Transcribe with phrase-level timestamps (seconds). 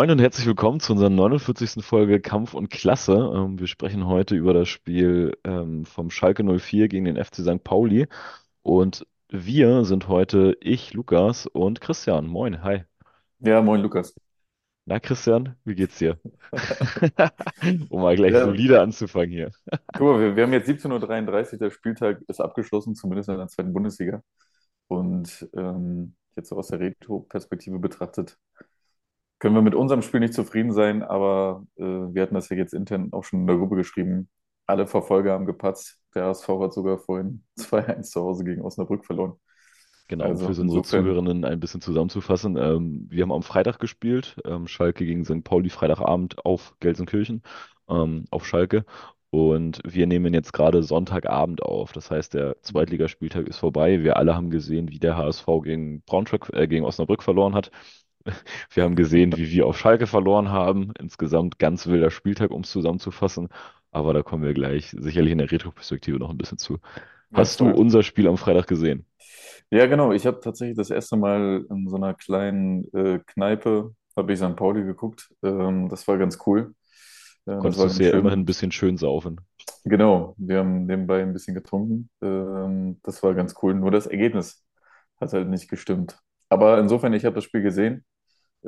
[0.00, 1.84] Moin und herzlich willkommen zu unserer 49.
[1.84, 3.16] Folge Kampf und Klasse.
[3.34, 7.62] Ähm, wir sprechen heute über das Spiel ähm, vom Schalke 04 gegen den FC St.
[7.62, 8.06] Pauli.
[8.62, 12.26] Und wir sind heute ich, Lukas und Christian.
[12.28, 12.84] Moin, hi.
[13.40, 14.14] Ja, moin Lukas.
[14.86, 16.18] Na, Christian, wie geht's dir?
[17.90, 19.50] Um mal gleich Ja, solide anzufangen hier.
[19.92, 23.48] guck mal, wir, wir haben jetzt 17.33 Uhr, der Spieltag ist abgeschlossen, zumindest in der
[23.48, 24.22] zweiten Bundesliga.
[24.88, 28.38] Und ähm, jetzt so aus der Retro-Perspektive betrachtet,
[29.40, 32.74] können wir mit unserem Spiel nicht zufrieden sein, aber äh, wir hatten das ja jetzt
[32.74, 34.30] intern auch schon in der Gruppe geschrieben.
[34.66, 35.98] Alle Verfolger haben gepatzt.
[36.14, 39.34] Der HSV hat sogar vorhin 2-1 zu Hause gegen Osnabrück verloren.
[40.08, 42.56] Genau, um für Also unsere insofern, Zuhörerinnen ein bisschen zusammenzufassen.
[42.56, 45.44] Ähm, wir haben am Freitag gespielt, ähm, Schalke gegen St.
[45.44, 47.42] Pauli, Freitagabend auf Gelsenkirchen,
[47.88, 48.84] ähm, auf Schalke.
[49.30, 51.92] Und wir nehmen jetzt gerade Sonntagabend auf.
[51.92, 54.02] Das heißt, der Zweitligaspieltag ist vorbei.
[54.02, 57.70] Wir alle haben gesehen, wie der HSV gegen Braunschweig, äh, gegen Osnabrück verloren hat.
[58.70, 60.92] Wir haben gesehen, wie wir auf Schalke verloren haben.
[60.98, 63.48] Insgesamt ganz wilder Spieltag, um es zusammenzufassen.
[63.90, 66.78] Aber da kommen wir gleich sicherlich in der Retroperspektive noch ein bisschen zu.
[67.30, 67.74] ja, Hast du voll.
[67.74, 69.06] unser Spiel am Freitag gesehen?
[69.70, 70.12] Ja, genau.
[70.12, 74.56] Ich habe tatsächlich das erste Mal in so einer kleinen äh, Kneipe, habe ich St.
[74.56, 75.32] Pauli geguckt.
[75.42, 76.74] Ähm, das war ganz cool.
[77.46, 78.40] Äh, Konntest du es ja immerhin schön.
[78.40, 79.40] ein bisschen schön saufen.
[79.84, 82.10] Genau, wir haben nebenbei ein bisschen getrunken.
[82.22, 83.74] Ähm, das war ganz cool.
[83.74, 84.64] Nur das Ergebnis
[85.20, 86.18] hat halt nicht gestimmt.
[86.48, 88.04] Aber insofern, ich habe das Spiel gesehen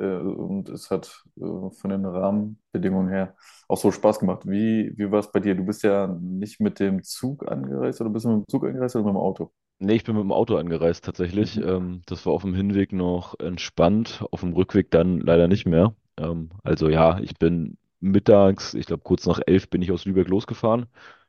[0.01, 3.35] und es hat äh, von den Rahmenbedingungen her
[3.67, 4.47] auch so Spaß gemacht.
[4.47, 5.55] Wie, wie war es bei dir?
[5.55, 8.95] Du bist ja nicht mit dem Zug angereist oder bist du mit dem Zug angereist
[8.95, 9.51] oder mit dem Auto?
[9.79, 11.57] Nee, ich bin mit dem Auto angereist tatsächlich.
[11.57, 11.63] Mhm.
[11.63, 15.95] Ähm, das war auf dem Hinweg noch entspannt, auf dem Rückweg dann leider nicht mehr.
[16.17, 20.27] Ähm, also ja, ich bin mittags, ich glaube kurz nach elf bin ich aus Lübeck
[20.29, 20.85] losgefahren,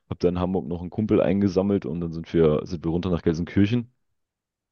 [0.09, 3.09] habe dann in Hamburg noch einen Kumpel eingesammelt und dann sind wir, sind wir runter
[3.09, 3.91] nach Gelsenkirchen.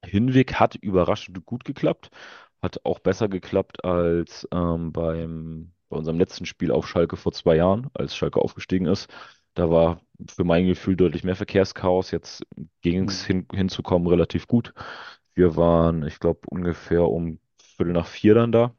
[0.05, 2.11] Hinweg hat überraschend gut geklappt,
[2.63, 7.57] hat auch besser geklappt als ähm, beim, bei unserem letzten Spiel auf Schalke vor zwei
[7.57, 9.09] Jahren, als Schalke aufgestiegen ist.
[9.55, 12.11] Da war für mein Gefühl deutlich mehr Verkehrschaos.
[12.11, 12.43] Jetzt
[12.81, 13.27] ging es Mhm.
[13.27, 14.73] hin, hinzukommen relativ gut.
[15.35, 18.75] Wir waren, ich glaube, ungefähr um Viertel nach vier dann da,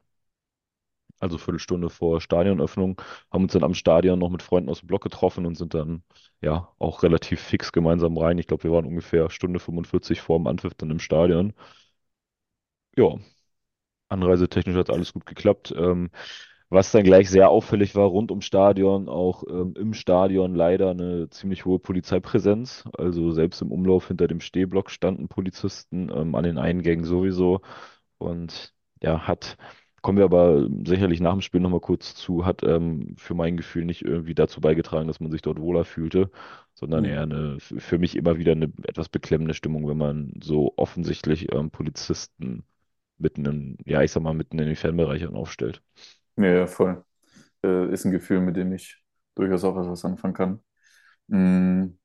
[1.21, 3.01] also Viertelstunde vor Stadionöffnung,
[3.33, 6.03] haben uns dann am Stadion noch mit Freunden aus dem Block getroffen und sind dann
[6.43, 8.39] ja auch relativ fix gemeinsam rein.
[8.39, 11.53] Ich glaube, wir waren ungefähr Stunde 45 vor dem Anpfiff dann im Stadion.
[12.97, 13.19] Ja,
[14.15, 15.75] Anreisetechnisch hat alles gut geklappt.
[15.77, 16.11] Ähm,
[16.71, 21.29] was dann gleich sehr auffällig war rund ums Stadion, auch ähm, im Stadion leider eine
[21.31, 22.85] ziemlich hohe Polizeipräsenz.
[22.97, 27.61] Also selbst im Umlauf hinter dem Stehblock standen Polizisten, ähm, an den Eingängen sowieso.
[28.19, 28.73] Und
[29.03, 29.57] ja, hat,
[30.03, 33.85] kommen wir aber sicherlich nach dem Spiel nochmal kurz zu, hat ähm, für mein Gefühl
[33.85, 36.31] nicht irgendwie dazu beigetragen, dass man sich dort wohler fühlte,
[36.75, 37.25] sondern eher Mhm.
[37.25, 41.71] eine, f- für mich immer wieder eine etwas beklemmende Stimmung, wenn man so offensichtlich ähm,
[41.71, 42.65] Polizisten
[43.19, 45.83] mitten in, ja, ich sag mal, mitten in den Fanbereichen aufstellt.
[46.37, 47.05] Ja, ja, voll.
[47.65, 49.03] Äh, ist ein Gefühl, mit dem ich
[49.35, 50.65] durchaus auch etwas anfangen kann.
[51.29, 51.99] Mm,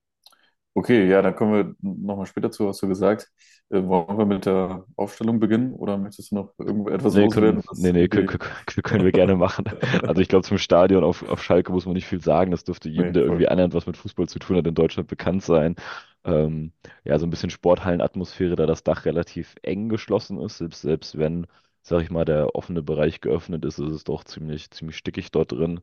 [0.75, 3.29] Okay, ja, dann kommen wir nochmal später zu, hast du gesagt.
[3.69, 7.55] Äh, wollen wir mit der Aufstellung beginnen oder möchtest du noch irgendwo etwas Nee, können,
[7.55, 8.41] loswerden, nee, was nee, können, können
[8.83, 9.65] können wir gerne machen.
[10.05, 12.51] Also ich glaube, zum Stadion auf, auf Schalke muss man nicht viel sagen.
[12.51, 15.07] Das dürfte jedem, Nee, der irgendwie annähernd was mit Fußball zu tun hat, in Deutschland
[15.09, 15.75] bekannt sein.
[16.23, 20.57] Ähm, ja, so ein bisschen Sporthallenatmosphäre, da das Dach relativ eng geschlossen ist.
[20.57, 21.47] Selbst, selbst wenn,
[21.81, 25.51] sag ich mal, der offene Bereich geöffnet ist, ist es doch ziemlich, ziemlich stickig dort
[25.51, 25.81] drin.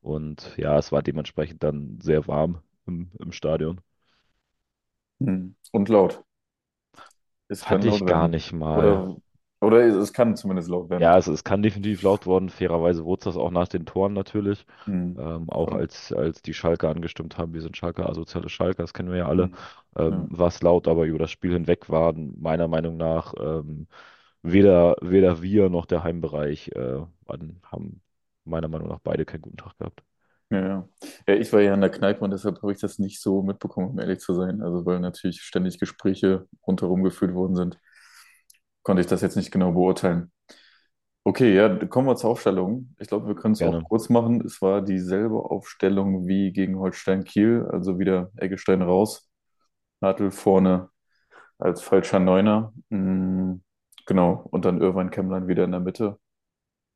[0.00, 3.80] Und ja, es war dementsprechend dann sehr warm im, im Stadion.
[5.20, 5.54] Hm.
[5.70, 6.22] Und laut.
[7.48, 8.78] Kann Fand ich gar nicht mal.
[8.78, 9.16] Oder,
[9.62, 11.08] oder es kann zumindest laut werden.
[11.08, 12.50] Ja, es, es kann definitiv laut worden.
[12.50, 14.66] Fairerweise wurde das auch nach den Toren natürlich.
[14.86, 15.16] Hm.
[15.16, 15.74] Ähm, auch Voll.
[15.74, 19.28] als, als die Schalker angestimmt haben, wir sind Schalker, asoziale Schalker, das kennen wir ja
[19.28, 19.56] alle, Hm.
[19.96, 20.30] ähm, Ja.
[20.30, 23.88] war es laut, aber über das Spiel hinweg waren meiner Meinung nach ähm,
[24.42, 27.00] weder, weder wir noch der Heimbereich äh,
[27.64, 28.02] haben
[28.44, 30.02] meiner Meinung nach beide keinen guten Tag gehabt.
[30.50, 30.88] Ja, ja.
[31.26, 33.88] Ja, ich war ja in der Kneipe und deshalb habe ich das nicht so mitbekommen,
[33.90, 34.60] um ehrlich zu sein.
[34.62, 37.78] Also, weil natürlich ständig Gespräche rundherum geführt worden sind,
[38.82, 40.30] konnte ich das jetzt nicht genau beurteilen.
[41.24, 42.94] Okay, ja, kommen wir zur Aufstellung.
[42.98, 43.84] Ich glaube, wir können es auch Gerne.
[43.84, 44.44] kurz machen.
[44.44, 49.30] Es war dieselbe Aufstellung wie gegen Holstein Kiel, also wieder Eggestein raus,
[50.02, 50.90] Hartl vorne
[51.58, 52.72] als falscher Neuner.
[52.90, 53.56] Mm,
[54.06, 56.18] genau, und dann Irvine Kemmlein wieder in der Mitte.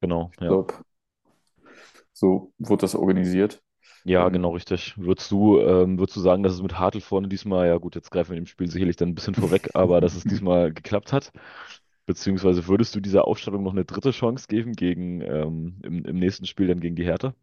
[0.00, 0.48] Genau, Ich ja.
[0.48, 0.74] glaube,
[2.12, 3.62] so wurde das organisiert.
[4.08, 4.94] Ja, Ähm, genau richtig.
[4.96, 8.10] Würdest du, ähm, würdest du sagen, dass es mit Hartl vorne diesmal, ja gut, jetzt
[8.12, 11.32] greifen wir dem Spiel sicherlich dann ein bisschen vorweg, aber dass es diesmal geklappt hat?
[12.06, 16.46] Beziehungsweise würdest du dieser Aufstellung noch eine dritte Chance geben gegen ähm, im, im nächsten
[16.46, 17.34] Spiel dann gegen die Hertha?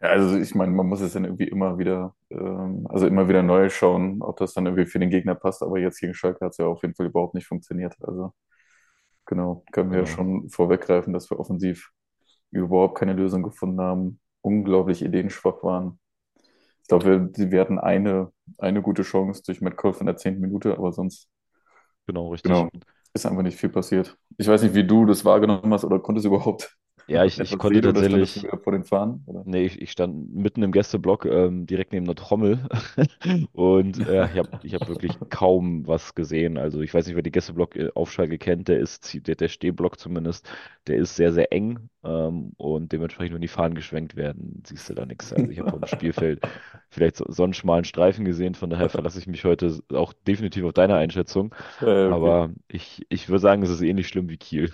[0.00, 3.42] ja, also ich meine, man muss es dann irgendwie immer wieder, ähm, also immer wieder
[3.42, 5.62] neu schauen, ob das dann irgendwie für den Gegner passt.
[5.62, 7.94] Aber jetzt gegen Schalke hat es ja auf jeden Fall überhaupt nicht funktioniert.
[8.00, 8.32] Also
[9.26, 10.06] genau, können wir ja Genau.
[10.06, 11.92] schon vorweggreifen, dass wir offensiv.
[12.52, 15.98] überhaupt keine Lösung gefunden haben, unglaublich ideenschwach waren.
[16.82, 20.74] Ich glaube, wir, wir hatten eine, eine gute Chance durch Metcalf in der zehnten Minute,
[20.78, 21.28] aber sonst,
[22.06, 22.66] Genau, richtig.
[22.66, 22.70] genau,
[23.14, 24.16] ist einfach nicht viel passiert.
[24.38, 26.76] Ich weiß nicht, wie du das wahrgenommen hast oder konntest du überhaupt
[27.08, 28.46] Ja, ich, ich konnte sehen tatsächlich.
[28.62, 29.22] vor den Fahnen?
[29.26, 29.42] Oder?
[29.46, 32.58] Nee, ich, ich stand mitten im Gästeblock, ähm, direkt neben der Trommel
[33.52, 36.58] und äh, ich habe ich hab wirklich kaum was gesehen.
[36.58, 40.48] Also ich weiß nicht, wer die Gästeblock-Aufschalke kennt, der ist, der, der Stehblock zumindest,
[40.88, 44.94] der ist sehr, sehr eng ähm, und dementsprechend, wenn die Fahnen geschwenkt werden, siehst du
[44.94, 45.32] da nichts.
[45.32, 46.40] Also ich habe vom Spielfeld
[46.90, 50.64] vielleicht so, so einen schmalen Streifen gesehen, von daher verlasse ich mich heute auch definitiv
[50.64, 51.54] auf deine Einschätzung.
[51.80, 52.12] Äh, okay.
[52.12, 54.72] Aber ich, ich würde sagen, es ist ähnlich schlimm wie Kiel.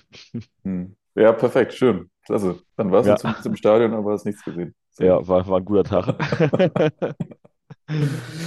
[0.64, 0.96] Hm.
[1.14, 2.10] Ja, perfekt, schön.
[2.24, 2.62] Klasse.
[2.76, 4.74] Dann warst du Ja, zumindest im Stadion, aber hast nichts gesehen.
[4.90, 6.16] Sehr ja, war, war ein guter Tag.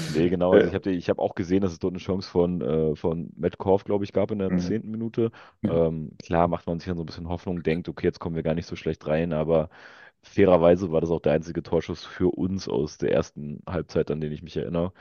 [0.07, 0.53] Nee, genau.
[0.53, 0.75] Also ich Ja.
[0.75, 3.83] habe ich hab auch gesehen, dass es dort eine Chance von, äh, von Matt Korf,
[3.85, 4.55] glaube ich, gab in der Mhm.
[4.55, 5.31] zehnten Minute.
[5.61, 5.81] Ja.
[5.87, 8.43] Ähm, klar macht man sich dann so ein bisschen Hoffnung, denkt, okay, jetzt kommen wir
[8.43, 9.69] gar nicht so schlecht rein, aber
[10.21, 14.31] fairerweise war das auch der einzige Torschuss für uns aus der ersten Halbzeit, an den
[14.31, 14.93] ich mich erinnere.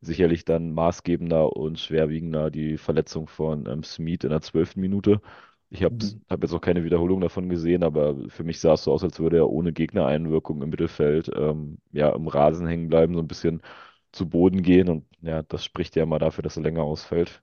[0.00, 5.20] Sicherlich dann maßgebender und schwerwiegender die Verletzung von ähm, Smith in der zwölften Minute.
[5.70, 6.20] Ich habe Mhm.
[6.30, 9.20] hab jetzt auch keine Wiederholung davon gesehen, aber für mich sah es so aus, als
[9.20, 13.62] würde er ohne Gegnereinwirkung im Mittelfeld ähm, ja, im Rasen hängen bleiben, so ein bisschen
[14.12, 14.88] zu Boden gehen.
[14.88, 17.42] Und ja, das spricht ja immer dafür, dass er länger ausfällt.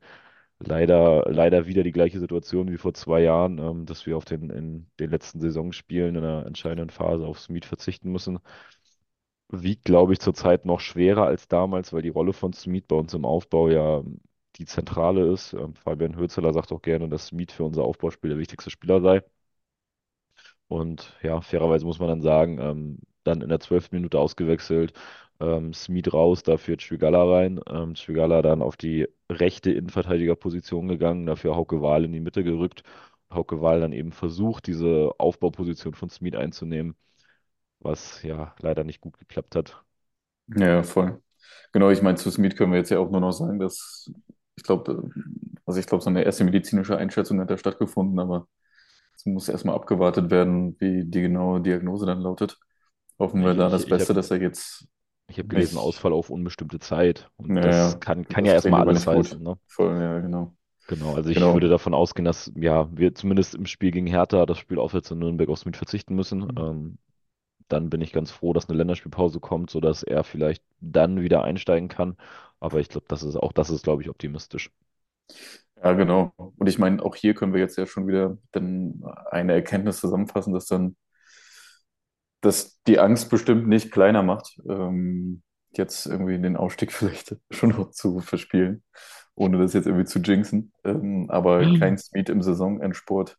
[0.60, 4.50] Leider, leider wieder die gleiche Situation wie vor zwei Jahren, ähm, dass wir auf den,
[4.50, 8.39] in den letzten Saisonspielen in einer entscheidenden Phase auf Smith verzichten müssen
[9.50, 13.13] wiegt, glaube ich, zurzeit noch schwerer als damals, weil die Rolle von Smith bei uns
[13.13, 14.04] im Aufbau ja
[14.57, 15.54] die zentrale ist.
[15.54, 19.24] Ähm, Fabian Hürzeler sagt auch gerne, dass Smith für unser Aufbauspiel der wichtigste Spieler sei.
[20.68, 24.94] Und ja, fairerweise muss man dann sagen, ähm, dann in der zwölften Minute ausgewechselt,
[25.40, 27.60] ähm, Smith raus, dafür Tschwigala rein.
[27.68, 32.84] Ähm, Tschwigala dann auf die rechte Innenverteidigerposition gegangen, dafür Hauke Wahl in die Mitte gerückt.
[33.31, 36.96] Hauke Wahl dann eben versucht, diese Aufbauposition von Smith einzunehmen,
[37.80, 39.84] was ja leider nicht gut geklappt hat.
[40.48, 41.22] Ja, voll.
[41.74, 44.12] Genau, ich meine, zu Smith können wir jetzt ja auch nur noch sagen, dass
[44.56, 45.10] ich glaube,
[45.66, 48.48] also ich glaube, so eine erste medizinische Einschätzung hat da stattgefunden, aber
[49.16, 52.60] es muss erstmal abgewartet werden, wie die genaue Diagnose dann lautet.
[53.19, 54.88] Hoffen wir Ich, da ich, das ich habe Beste, dass er jetzt
[55.28, 57.30] ich hab gelesen, nicht, Ausfall auf unbestimmte Zeit.
[57.38, 59.57] Und das naja, kann, kann ja das klingt erstmal alles heißen, ne?
[59.68, 60.56] Voll, ja, genau.
[60.88, 61.69] Genau, also ich würde Genau.
[61.69, 65.50] davon ausgehen, dass ja, wir zumindest im Spiel gegen Hertha das Spiel auswärts in Nürnberg
[65.50, 66.48] aufs Miet verzichten müssen.
[66.57, 66.98] Ähm,
[67.68, 71.90] dann bin ich ganz froh, dass eine Länderspielpause kommt, sodass er vielleicht dann wieder einsteigen
[71.90, 72.18] kann.
[72.60, 74.72] Aber ich glaube, das ist auch das ist, glaube ich, optimistisch.
[75.84, 76.34] Ja, genau.
[76.38, 80.54] Und ich meine, auch hier können wir jetzt ja schon wieder dann eine Erkenntnis zusammenfassen,
[80.54, 80.96] dass dann,
[82.42, 85.42] dass die Angst bestimmt nicht kleiner macht, ähm,
[85.72, 88.84] jetzt irgendwie den Aufstieg vielleicht schon noch zu verspielen,
[89.36, 90.72] ohne das jetzt irgendwie zu jinxen.
[90.84, 93.38] Ähm, aber kein Speed im Saisonendsport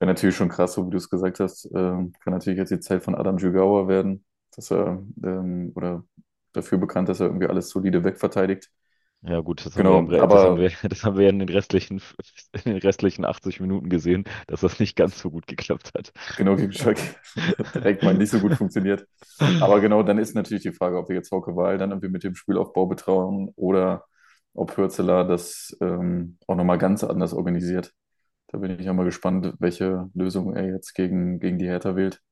[0.00, 1.66] wäre natürlich schon krass, so wie du es gesagt hast.
[1.74, 4.24] Ähm, kann natürlich jetzt die Zeit von Adam Jugauer werden,
[4.56, 6.04] dass er, ähm, oder
[6.52, 8.70] dafür bekannt, dass er irgendwie alles solide wegverteidigt.
[9.22, 11.30] Ja, gut, das haben wir, Genau, Re- das haben aber wir, das haben wir ja
[11.30, 12.00] in den restlichen,
[12.52, 16.12] in den restlichen 80 Minuten gesehen, dass das nicht ganz so gut geklappt hat.
[16.36, 17.02] Genau, gegen Schalke
[17.58, 19.06] hat direkt mal nicht so gut funktioniert.
[19.58, 22.24] Aber genau, dann ist natürlich die Frage, ob wir jetzt Hauke Wahl dann irgendwie mit
[22.24, 24.06] dem Spielaufbau betrauen oder
[24.54, 27.92] ob Hürzeler das ähm, auch nochmal ganz anders organisiert.
[28.50, 32.22] Da bin ich auch mal gespannt, welche Lösung er jetzt gegen, gegen die Hertha wählt.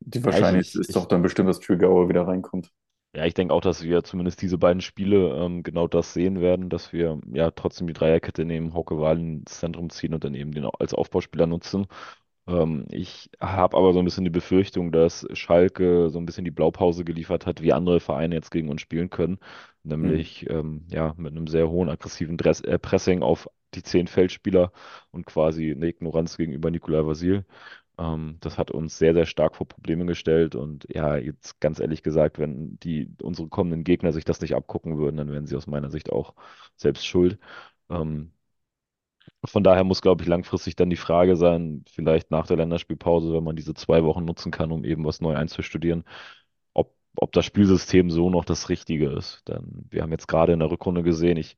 [0.00, 2.72] Die Ja, ich, Wahrscheinlichste ich, ist doch dann bestimmt, dass Türgauer wieder reinkommt.
[3.14, 6.68] Ja, ich denke auch, dass wir zumindest diese beiden Spiele ähm, genau das sehen werden,
[6.68, 10.52] dass wir ja trotzdem die Dreierkette nehmen, Hauke Wahl ins Zentrum ziehen und dann eben
[10.52, 11.86] den als Aufbauspieler nutzen.
[12.46, 16.50] Ähm, ich habe aber so ein bisschen die Befürchtung, dass Schalke so ein bisschen die
[16.52, 19.38] Blaupause geliefert hat, wie andere Vereine jetzt gegen uns spielen können,
[20.02, 20.22] Hm.
[20.22, 24.72] nämlich ähm, ja mit einem sehr hohen aggressiven Dress äh, Pressing auf die zehn Feldspieler
[25.10, 27.44] und quasi eine Ignoranz gegenüber Nicolas Vasil.
[27.98, 30.54] Ähm, das hat uns sehr, sehr stark vor Probleme gestellt.
[30.54, 34.98] Und ja, jetzt ganz ehrlich gesagt, wenn die unsere kommenden Gegner sich das nicht abgucken
[34.98, 36.34] würden, dann wären sie aus meiner Sicht auch
[36.76, 37.38] selbst schuld.
[37.90, 38.32] Ähm,
[39.44, 43.44] von daher muss, glaube ich, langfristig dann die Frage sein, vielleicht nach der Länderspielpause, wenn
[43.44, 46.04] man diese zwei Wochen nutzen kann, um eben was neu einzustudieren,
[46.74, 49.46] ob, ob das Spielsystem so noch das Richtige ist.
[49.48, 51.56] Denn wir haben jetzt gerade in der Rückrunde gesehen, ich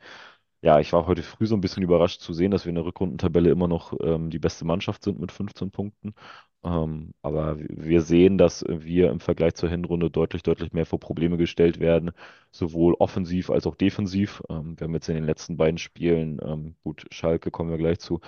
[0.63, 2.85] ja, ich war heute früh so ein bisschen überrascht zu sehen, dass wir in der
[2.85, 6.15] Rückrundentabelle immer noch ähm, die beste Mannschaft sind mit 15 Punkten.
[6.63, 11.39] Ähm, aber wir sehen, dass wir im Vergleich zur Hinrunde deutlich, deutlich mehr vor Probleme
[11.39, 12.11] gestellt werden,
[12.51, 14.43] sowohl offensiv als auch defensiv.
[14.51, 17.99] Ähm, wir haben jetzt in den letzten beiden Spielen, ähm, gut, Schalke kommen wir gleich
[18.01, 18.21] zu,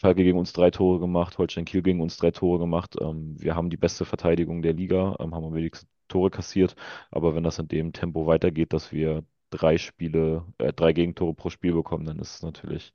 [0.00, 2.96] Schalke gegen uns drei Tore gemacht, Holstein Kiel gegen uns drei Tore gemacht.
[3.00, 6.74] Ähm, wir haben die beste Verteidigung der Liga, ähm, haben am wenigsten Tore kassiert.
[7.10, 11.50] Aber wenn das in dem Tempo weitergeht, dass wir drei Spiele, äh, drei Gegentore pro
[11.50, 12.92] Spiel bekommen, dann ist es natürlich,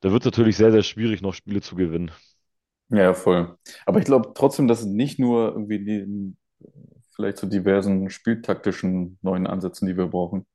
[0.00, 2.10] da wird es natürlich sehr, sehr schwierig, noch Spiele zu gewinnen.
[2.88, 3.58] Ja, ja, voll.
[3.84, 6.36] Aber ich glaube trotzdem, dass nicht nur irgendwie die
[7.14, 10.46] vielleicht so diversen spieltaktischen neuen Ansätzen, die wir brauchen,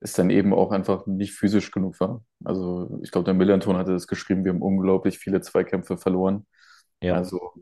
[0.00, 2.24] ist dann eben auch einfach nicht physisch genug war.
[2.44, 6.46] Also ich glaube, der Millanton hatte es geschrieben, wir haben unglaublich viele Zweikämpfe verloren.
[7.00, 7.52] Ja, Also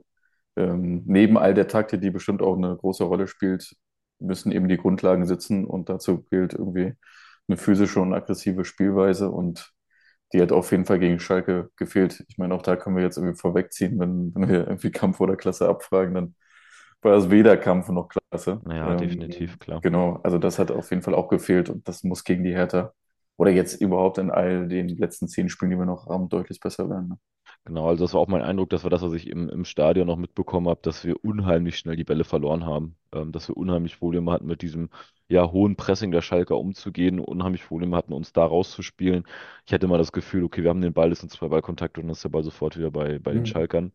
[0.56, 3.74] ähm, neben all der Taktik, die bestimmt auch eine große Rolle spielt,
[4.20, 6.94] müssen eben die Grundlagen sitzen und dazu gilt irgendwie
[7.48, 9.72] eine physische und aggressive Spielweise und
[10.32, 12.24] die hat auf jeden Fall gegen Schalke gefehlt.
[12.28, 15.36] Ich meine, auch da können wir jetzt irgendwie vorwegziehen, wenn, wenn wir irgendwie Kampf oder
[15.36, 16.34] Klasse abfragen, dann
[17.02, 18.62] war es weder Kampf noch Klasse.
[18.64, 19.82] naja, definitiv, Ähm, klar.
[19.82, 22.92] genau, also das hat auf jeden Fall auch gefehlt und das muss gegen die Hertha
[23.36, 26.90] oder jetzt überhaupt in all den letzten zehn Spielen, die wir noch haben, deutlich besser
[26.90, 27.18] werden.
[27.64, 30.06] Genau, also das war auch mein Eindruck, das war das, was ich im, im Stadion
[30.06, 33.98] noch mitbekommen habe, dass wir unheimlich schnell die Bälle verloren haben, ähm, dass wir unheimlich
[33.98, 34.88] Probleme hatten, mit diesem
[35.28, 39.24] ja, hohen Pressing der Schalker umzugehen, unheimlich Probleme hatten, uns da rauszuspielen.
[39.66, 42.06] Ich hatte immer das Gefühl, okay, wir haben den Ball, es sind zwei Ballkontakte und
[42.06, 43.44] dann ist der Ball sofort wieder bei, bei den Mhm.
[43.44, 43.92] Schalkern,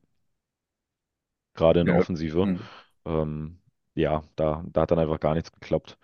[1.53, 1.97] gerade in der Ja.
[1.97, 2.49] Offensive.
[2.49, 2.69] Mhm.
[3.05, 3.59] Ähm,
[3.95, 5.97] ja, da, da hat dann einfach gar nichts geklappt.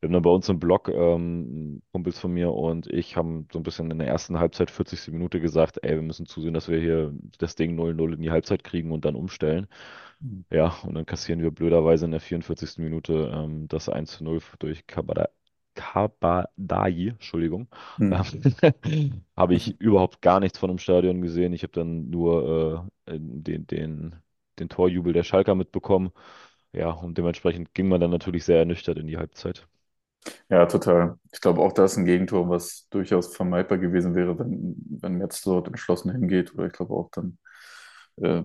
[0.00, 3.58] Wir haben dann bei uns im Blog, ähm, Kumpels von mir und ich haben so
[3.58, 5.12] ein bisschen in der ersten Halbzeit, 40.
[5.12, 8.64] Minute gesagt, ey, wir müssen zusehen, dass wir hier das Ding 0-0 in die Halbzeit
[8.64, 9.66] kriegen und dann umstellen.
[10.50, 12.78] Ja, und dann kassieren wir blöderweise in der 44.
[12.78, 15.28] Minute ähm, das 1-0 durch Kabada
[15.74, 17.68] Kabadai, Entschuldigung.
[17.98, 18.12] Mhm.
[18.12, 21.52] Ähm, habe ich überhaupt gar nichts von dem Stadion gesehen.
[21.52, 24.16] Ich habe dann nur äh, den, den,
[24.58, 26.10] den Torjubel der Schalker mitbekommen.
[26.72, 29.68] Ja, und dementsprechend ging man dann natürlich sehr ernüchtert in die Halbzeit.
[30.50, 31.18] Ja, total.
[31.32, 35.40] Ich glaube auch, das ist ein Gegentor, was durchaus vermeidbar gewesen wäre, wenn, wenn Metz
[35.42, 36.52] dort entschlossen hingeht.
[36.54, 37.38] Oder ich glaube auch dann
[38.18, 38.42] äh,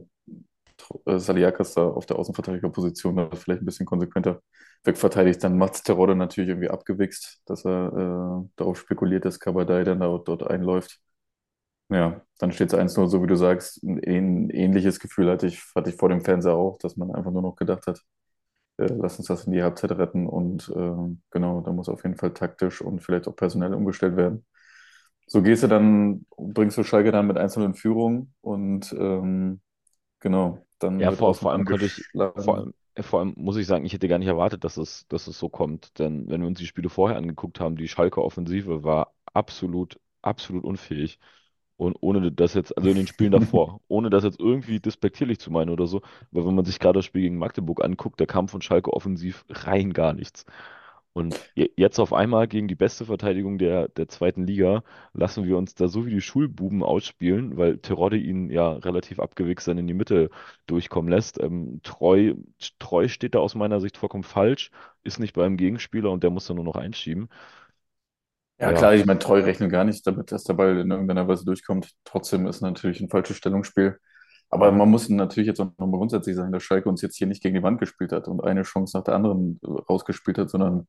[1.06, 4.42] äh, Saliakas da auf der Außenverteidigerposition vielleicht ein bisschen konsequenter
[4.84, 5.44] wegverteidigt.
[5.44, 10.18] Dann macht Terodde natürlich irgendwie abgewichst, dass er äh, darauf spekuliert, dass Kabadai dann da,
[10.24, 11.00] dort einläuft.
[11.90, 13.84] Ja, dann steht es 1-0, so wie du sagst.
[13.84, 17.32] Ein ähn- ähnliches Gefühl hatte ich, hatte ich vor dem Fernseher auch, dass man einfach
[17.32, 18.02] nur noch gedacht hat,
[18.78, 20.28] äh, lass uns das in die Halbzeit retten.
[20.28, 24.46] Und äh, genau, da muss auf jeden Fall taktisch und vielleicht auch personell umgestellt werden.
[25.28, 29.62] So gehst du dann, bringst du Schalke dann mit 1-0 in Führung und ähm,
[30.22, 32.06] genau, dann Ja, vor, vor allem konnte ich,
[32.38, 35.06] vor allem, äh, vor allem muss ich sagen, ich hätte gar nicht erwartet, dass es,
[35.10, 35.98] dass es so kommt.
[36.00, 40.64] Denn wenn wir uns die Spiele vorher angeguckt haben, die Schalke Offensive war absolut, absolut
[40.64, 41.20] unfähig.
[41.78, 45.52] Und ohne das jetzt, also in den Spielen davor, ohne das jetzt irgendwie despektierlich zu
[45.52, 46.02] meinen oder so,
[46.32, 49.46] weil wenn man sich gerade das Spiel gegen Magdeburg anguckt, da kam von Schalke offensiv
[49.50, 50.46] rein gar nichts.
[51.14, 55.58] Und je- jetzt auf einmal gegen die beste Verteidigung der, der zweiten Liga lassen wir
[55.58, 59.88] uns da so wie die Schulbuben ausspielen, weil Terodde ihn ja relativ abgewichst dann in
[59.88, 60.30] die Mitte
[60.68, 61.40] durchkommen lässt.
[61.42, 62.34] Ähm, Treu,
[62.80, 64.72] Treu steht da aus meiner Sicht vollkommen falsch,
[65.04, 67.30] ist nicht beim Gegenspieler und der muss dann nur noch einschieben.
[68.60, 71.28] Ja, Ja, klar, ich meine, treu rechnen gar nicht, damit dass der Ball in irgendeiner
[71.28, 71.92] Weise durchkommt.
[72.06, 74.00] Trotzdem ist natürlich ein falsches Stellungsspiel.
[74.50, 77.44] Aber man muss natürlich jetzt auch nochmal grundsätzlich sagen, dass Schalke uns jetzt hier nicht
[77.44, 80.88] gegen die Wand gespielt hat und eine Chance nach der anderen äh, rausgespielt hat, sondern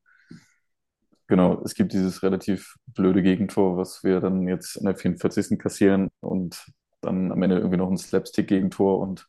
[1.27, 5.57] genau, es gibt dieses relativ blöde Gegentor, was wir dann jetzt in der 44.
[5.57, 6.65] kassieren und
[7.01, 9.27] dann am Ende irgendwie noch ein Slapstick-Gegentor und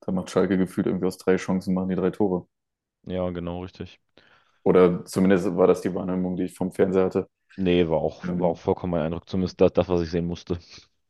[0.00, 2.46] dann macht Schalke gefühlt irgendwie aus drei Chancen, machen die drei Tore.
[3.06, 4.00] ja, genau richtig.
[4.62, 7.28] Oder zumindest war das die Wahrnehmung, die ich vom Fernseher hatte.
[7.56, 10.58] Nee, war auch, war auch vollkommen mein Eindruck, zumindest das, das was ich sehen musste.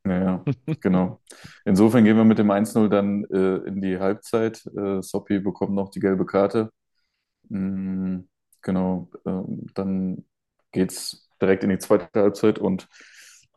[0.07, 0.45] Ja, ja,
[0.81, 1.21] genau.
[1.65, 4.65] Insofern gehen wir mit dem 1-0 dann äh, in die Halbzeit.
[4.77, 6.71] Äh, Soppi bekommt noch die gelbe Karte.
[7.51, 8.21] Mm,
[8.63, 10.25] genau, ähm, dann
[10.73, 12.89] geht's direkt in die zweite Halbzeit und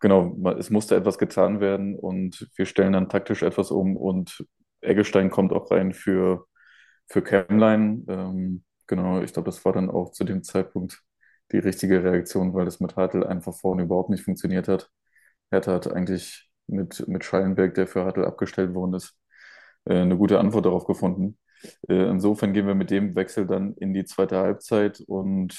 [0.01, 4.46] genau, es musste etwas getan werden und wir stellen dann taktisch etwas um und
[4.82, 6.48] Eggestein kommt auch rein für,
[7.08, 8.06] für Kämmlein.
[8.10, 11.03] Ähm, genau, ich glaube, das war dann auch zu dem Zeitpunkt
[11.51, 14.89] die richtige Reaktion, weil das mit Hartl einfach vorne überhaupt nicht funktioniert hat.
[15.51, 19.18] Hertha hat eigentlich mit, mit Schallenberg, der für Hartl abgestellt worden ist,
[19.86, 21.38] äh, eine gute Antwort darauf gefunden.
[21.89, 25.58] Äh, insofern gehen wir mit dem Wechsel dann in die zweite Halbzeit und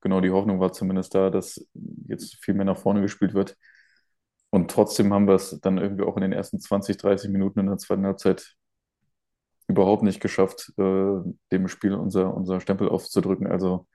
[0.00, 1.66] genau die Hoffnung war zumindest da, dass
[2.08, 3.56] jetzt viel mehr nach vorne gespielt wird.
[4.50, 7.66] Und trotzdem haben wir es dann irgendwie auch in den ersten 20, 30 Minuten in
[7.66, 8.54] der zweiten Halbzeit
[9.66, 11.16] überhaupt nicht geschafft, äh,
[11.52, 13.46] dem Spiel unser, unser Stempel aufzudrücken.
[13.46, 13.86] Also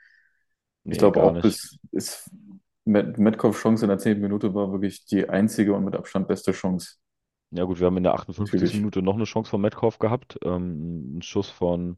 [0.88, 1.62] ich Nee, glaube gar auch, nicht.
[1.92, 2.30] bis,
[2.86, 6.52] Met Metcalfs Chance in der zehnten Minute war wirklich die einzige und mit Abstand beste
[6.52, 6.96] Chance.
[7.52, 8.78] Ja gut, wir haben in der 58.
[8.78, 8.78] Natürlich.
[8.78, 10.38] Minute noch eine Chance von Metcalf gehabt.
[10.44, 11.98] Ähm, ein Schuss von,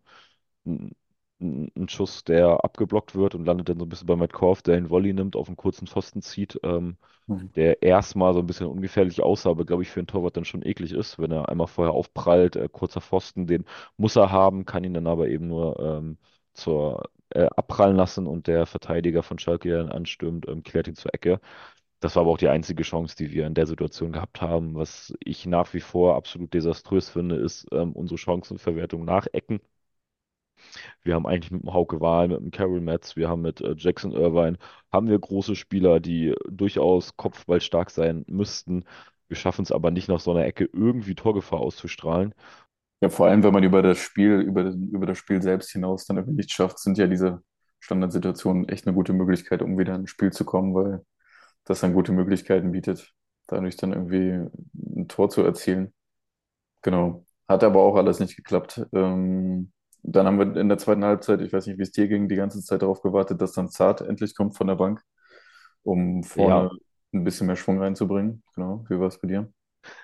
[0.66, 0.96] ein,
[1.42, 4.90] ein Schuss, der abgeblockt wird und landet dann so ein bisschen bei Metcalf, der einen
[4.90, 6.98] Volley nimmt, auf einen kurzen Pfosten zieht, ähm,
[7.28, 7.52] Mhm.
[7.56, 10.64] der erstmal so ein bisschen ungefährlich aussah, aber glaube ich für einen Torwart dann schon
[10.66, 13.66] eklig ist, wenn er einmal vorher aufprallt, äh, kurzer Pfosten, den
[13.98, 16.18] muss er haben, kann ihn dann aber eben nur ähm,
[16.54, 20.96] zur äh, abprallen lassen und der Verteidiger von Schalke, der dann anstürmt, ähm, klärt ihn
[20.96, 21.40] zur Ecke.
[22.02, 24.76] Das war aber auch die einzige Chance, die wir in der Situation gehabt haben.
[24.76, 29.62] Was ich nach wie vor absolut desaströs finde, ist ähm, unsere Chancenverwertung nach Ecken.
[31.04, 33.76] Wir haben eigentlich mit dem Hauke Wahl, mit dem Carol Metz, wir haben mit äh,
[33.78, 34.58] Jackson Irvine,
[34.92, 38.86] haben wir große Spieler, die durchaus kopfballstark sein müssten.
[39.28, 42.34] Wir schaffen es aber nicht nach so einer Ecke irgendwie Torgefahr auszustrahlen.
[43.02, 46.18] Ja, vor allem, wenn man über das Spiel, über, über das Spiel selbst hinaus dann
[46.18, 47.44] irgendwie nicht schafft, sind ja diese
[47.80, 51.04] Standardsituationen echt eine gute Möglichkeit, um wieder ins Spiel zu kommen, weil
[51.66, 53.14] das dann gute Möglichkeiten bietet,
[53.48, 54.48] dadurch dann irgendwie
[54.98, 55.94] ein Tor zu erzielen.
[56.84, 57.26] Genau.
[57.48, 58.86] Hat aber auch alles nicht geklappt.
[58.94, 59.72] Ähm,
[60.04, 62.36] dann haben wir in der zweiten Halbzeit, ich weiß nicht, wie es dir ging, die
[62.36, 65.02] ganze Zeit darauf gewartet, dass dann Zart endlich kommt von der Bank,
[65.84, 66.72] um Ja, vorne
[67.14, 68.44] ein bisschen mehr Schwung reinzubringen.
[68.56, 68.86] Genau.
[68.90, 69.52] Wie war es bei dir?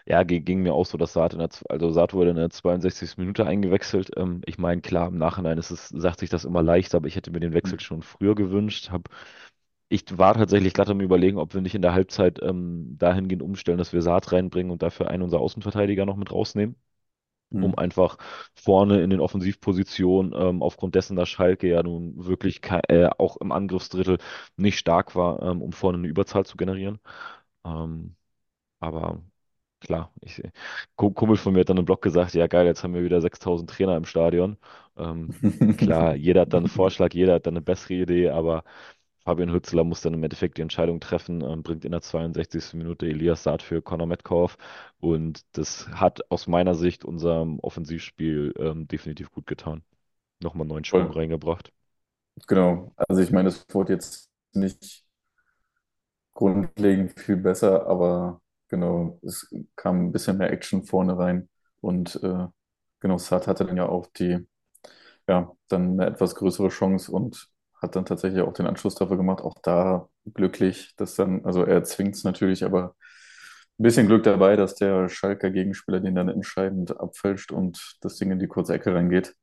[0.06, 2.50] Ja, ging, ging mir auch so, dass Saat in der, also Saat wurde in der
[2.50, 3.22] 62.
[3.22, 4.12] Minute eingewechselt.
[4.18, 7.16] Ähm, ich meine, klar, im Nachhinein ist es, sagt sich das immer leicht, aber ich
[7.16, 8.92] hätte mir den Wechsel schon früher gewünscht.
[8.92, 9.10] Hab,
[9.90, 13.78] ich war tatsächlich gerade am Überlegen, ob wir nicht in der Halbzeit ähm, dahingehend umstellen,
[13.78, 16.76] dass wir Saat reinbringen und dafür einen unserer Außenverteidiger noch mit rausnehmen,
[17.60, 17.78] um Mhm.
[17.78, 18.18] einfach
[18.56, 23.52] vorne in den Offensivpositionen, ähm, aufgrund dessen, dass Schalke ja nun wirklich äh, auch im
[23.52, 24.18] Angriffsdrittel
[24.58, 27.00] nicht stark war, ähm, um vorne eine Überzahl zu generieren.
[27.66, 28.16] Ähm,
[28.80, 29.22] aber
[29.88, 30.44] Klar, ich,
[30.98, 33.22] Ku- Kumpel von mir hat dann im Blog gesagt, ja geil, jetzt haben wir wieder
[33.22, 34.58] 6000 Trainer im Stadion.
[34.98, 35.32] Ähm,
[35.78, 38.66] klar, jeder hat dann einen Vorschlag, jeder hat dann eine bessere Idee, aber
[39.26, 42.78] Fabian Hützler muss dann im Endeffekt die Entscheidung treffen, ähm, bringt in der 62.
[42.78, 44.58] Minute Elias Saad für Conor Metcalf
[45.00, 49.84] und das hat aus meiner Sicht unserem Offensivspiel ähm, definitiv gut getan.
[50.42, 51.14] Nochmal neuen Schwung Voll.
[51.14, 51.72] reingebracht.
[52.48, 52.94] Genau.
[52.98, 55.06] Also ich meine, es wurde jetzt nicht
[56.34, 61.50] grundlegend viel besser, aber genau, es kam ein bisschen mehr Action vorne rein
[61.82, 62.48] und äh,
[63.00, 64.48] genau, Saad hatte dann ja auch die,
[65.28, 67.50] ja, dann eine etwas größere Chance und
[67.82, 69.42] hat dann tatsächlich auch den Anschlusstreffer gemacht.
[69.44, 72.96] Auch da glücklich, dass dann, also er zwingt es natürlich, aber
[73.80, 78.32] ein bisschen Glück dabei, dass der Schalker Gegenspieler den dann entscheidend abfälscht und das Ding
[78.32, 79.36] in die kurze Ecke reingeht.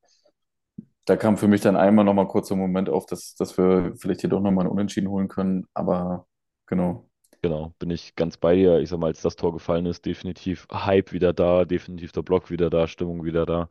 [1.07, 4.21] Da kam für mich dann einmal nochmal kurz ein Moment auf, dass, dass wir vielleicht
[4.23, 6.27] hier doch nochmal einen Unentschieden holen können, aber
[6.67, 7.09] genau.
[7.45, 8.79] Genau, bin ich ganz bei dir.
[8.79, 12.51] Ich sag mal, als das Tor gefallen ist, definitiv Hype wieder da, definitiv der Block
[12.51, 13.69] wieder da, Stimmung wieder da.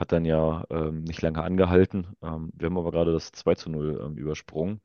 [0.00, 2.16] Hat dann ja ähm, nicht lange angehalten.
[2.20, 4.80] Ähm, wir haben aber gerade das 2 zu 0 ähm, übersprungen.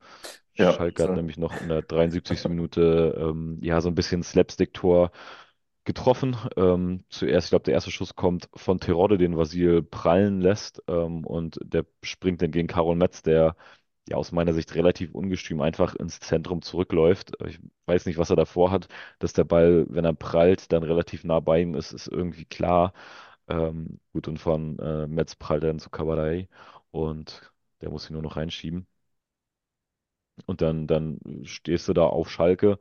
[0.54, 2.44] Ja, Schalke hat nämlich noch in der 73.
[2.48, 5.10] Minute ähm, ja so ein bisschen Slapstick-Tor
[5.84, 6.36] getroffen.
[6.56, 10.80] Ähm, zuerst, ich glaube, der erste Schuss kommt von Terodde, den Vasil prallen lässt.
[10.86, 13.56] Ähm, und der springt dann gegen Karol Metz, der
[14.08, 17.32] ja aus meiner Sicht relativ ungestüm einfach ins Zentrum zurückläuft.
[17.46, 18.88] Ich weiß nicht, was er davor hat,
[19.20, 22.92] dass der Ball, wenn er prallt, dann relativ nah bei ihm ist, ist irgendwie klar.
[23.48, 26.48] Ähm, gut, und von äh, Metz prallt er dann zu Kabadai
[26.92, 28.86] und der muss ihn nur noch reinschieben.
[30.46, 32.78] Und dann, dann stehst du da auf Schalke.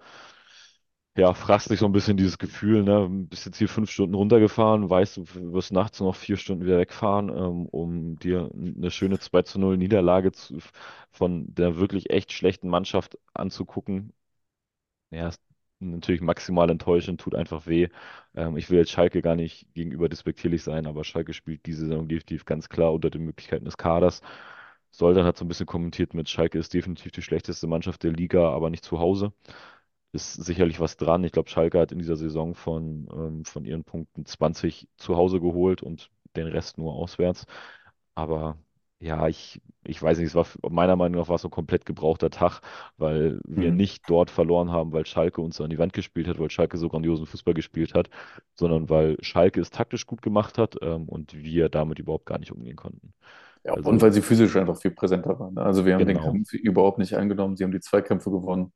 [1.17, 3.05] Ja, fragst dich so ein bisschen dieses Gefühl, ne?
[3.09, 7.27] Bist jetzt hier fünf Stunden runtergefahren, weißt du, wirst nachts noch vier Stunden wieder wegfahren,
[7.29, 10.59] ähm, um dir eine schöne 2 zu 0 Niederlage zu,
[11.11, 14.13] von der wirklich echt schlechten Mannschaft anzugucken.
[15.11, 15.41] Ja, ist
[15.79, 17.89] natürlich maximal enttäuschend, tut einfach weh.
[18.35, 22.07] Ähm, ich will jetzt Schalke gar nicht gegenüber despektierlich sein, aber Schalke spielt diese Saison
[22.07, 24.21] definitiv ganz klar unter den Möglichkeiten des Kaders.
[24.91, 28.49] Soldan hat so ein bisschen kommentiert mit, Schalke ist definitiv die schlechteste Mannschaft der Liga,
[28.51, 29.33] aber nicht zu Hause.
[30.13, 31.23] Ist sicherlich was dran.
[31.23, 35.39] Ich glaube, Schalke hat in dieser Saison von, ähm, von ihren Punkten 20 zu Hause
[35.39, 37.45] geholt und den Rest nur auswärts.
[38.15, 38.57] Aber
[38.99, 41.85] ja, ich, ich weiß nicht, es war meiner Meinung nach war es so ein komplett
[41.85, 42.61] gebrauchter Tag,
[42.97, 43.73] weil wir Hm.
[43.73, 46.89] nicht dort verloren haben, weil Schalke uns an die Wand gespielt hat, weil Schalke so
[46.89, 48.09] grandiosen Fußball gespielt hat,
[48.55, 52.51] sondern weil Schalke es taktisch gut gemacht hat, ähm, und wir damit überhaupt gar nicht
[52.51, 53.13] umgehen konnten.
[53.63, 55.53] Ja, und Also weil sie physisch einfach viel präsenter waren.
[55.53, 55.61] ne?
[55.63, 58.73] Also wir haben den genau, Kampf überhaupt nicht eingenommen, sie haben die Zweikämpfe gewonnen und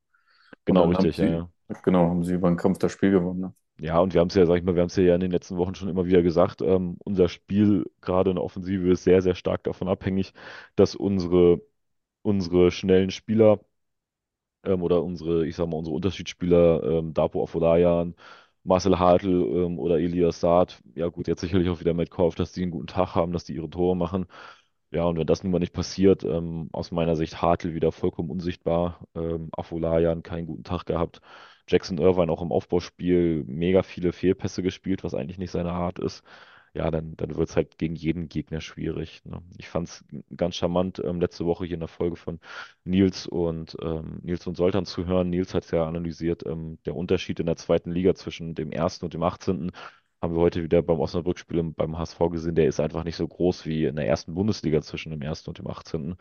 [0.66, 1.50] genau richtig, sie, ja.
[1.84, 3.40] genau, haben sie über den Kampf das Spiel gewonnen.
[3.40, 3.54] Ne?
[3.80, 5.32] Ja, und wir haben es ja, sag ich mal, wir haben es ja in den
[5.32, 9.22] letzten Wochen schon immer wieder gesagt, ähm, unser Spiel gerade in der Offensive ist sehr,
[9.22, 10.34] sehr stark davon abhängig,
[10.76, 11.62] dass unsere,
[12.24, 13.60] unsere schnellen Spieler
[14.64, 18.16] ähm, oder unsere, ich sag mal, unsere Unterschiedsspieler, ähm, Dapo Afolayan,
[18.64, 22.64] Marcel Hartl ähm, oder Elias Saad, ja gut, jetzt sicherlich auch wieder Metcalf, dass die
[22.64, 24.26] einen guten Tag haben, dass die ihre Tore machen.
[24.96, 28.30] Ja, und wenn das nun mal nicht passiert, ähm, aus meiner Sicht Hartl wieder vollkommen
[28.30, 31.20] unsichtbar, ähm, Afolayan keinen guten Tag gehabt.
[31.68, 36.24] Jackson Irvine auch im Aufbauspiel mega viele Fehlpässe gespielt, was eigentlich nicht seine Art ist.
[36.74, 39.22] Ja, dann, dann wird es halt gegen jeden Gegner schwierig.
[39.26, 39.42] Ne?
[39.58, 40.06] Ich fand es
[40.36, 42.40] ganz charmant, ähm, letzte Woche hier in der Folge von
[42.86, 45.30] Nils und ähm, Nils und Soltan zu hören.
[45.30, 49.06] Nils hat es ja analysiert, ähm, der Unterschied in der zweiten Liga zwischen dem ersten
[49.06, 49.72] und dem 18.
[50.22, 52.56] haben wir heute wieder beim Osnabrück-Spiel im- beim HSV gesehen.
[52.56, 55.60] Der ist einfach nicht so groß wie in der ersten Bundesliga zwischen dem ersten und
[55.60, 56.16] dem 18.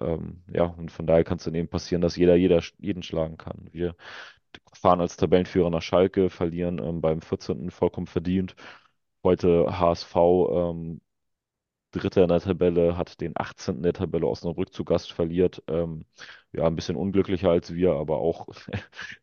[0.00, 3.36] Ähm, ja, und von daher kann es dann eben passieren, dass jeder, jeder jeden schlagen
[3.36, 3.68] kann.
[3.72, 3.94] Wir
[4.74, 7.70] fahren als Tabellenführer nach Schalke, verlieren ähm, beim 14.
[7.70, 8.54] vollkommen verdient.
[9.24, 10.16] Heute HSV
[10.52, 11.00] ähm,
[11.92, 13.82] Dritter in der Tabelle, hat den 18.
[13.82, 15.62] der Tabelle Osnabrück zu Gast verliert.
[15.68, 16.04] Ähm,
[16.52, 18.48] ja, ein bisschen unglücklicher als wir, aber auch,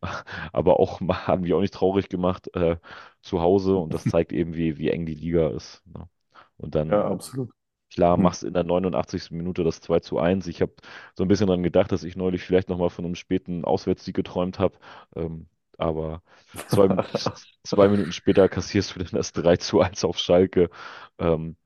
[0.54, 2.78] aber auch haben wir auch nicht traurig gemacht äh,
[3.22, 5.84] zu Hause und das zeigt eben, wie, wie eng die Liga ist.
[5.88, 6.08] Ne?
[6.58, 7.50] Und dann, Ja, absolut.
[7.94, 9.36] klar, machst in der 89.
[9.36, 10.48] Minute das 2 zu 1.
[10.48, 10.74] Ich habe
[11.16, 14.60] so ein bisschen dran gedacht, dass ich neulich vielleicht nochmal von einem späten Auswärtssieg geträumt
[14.60, 14.78] habe.
[15.16, 16.24] Ähm, aber
[16.68, 16.90] zwei,
[17.64, 20.70] zwei Minuten später kassierst du dann das 3 zu 1 auf Schalke.
[21.20, 21.58] Ähm,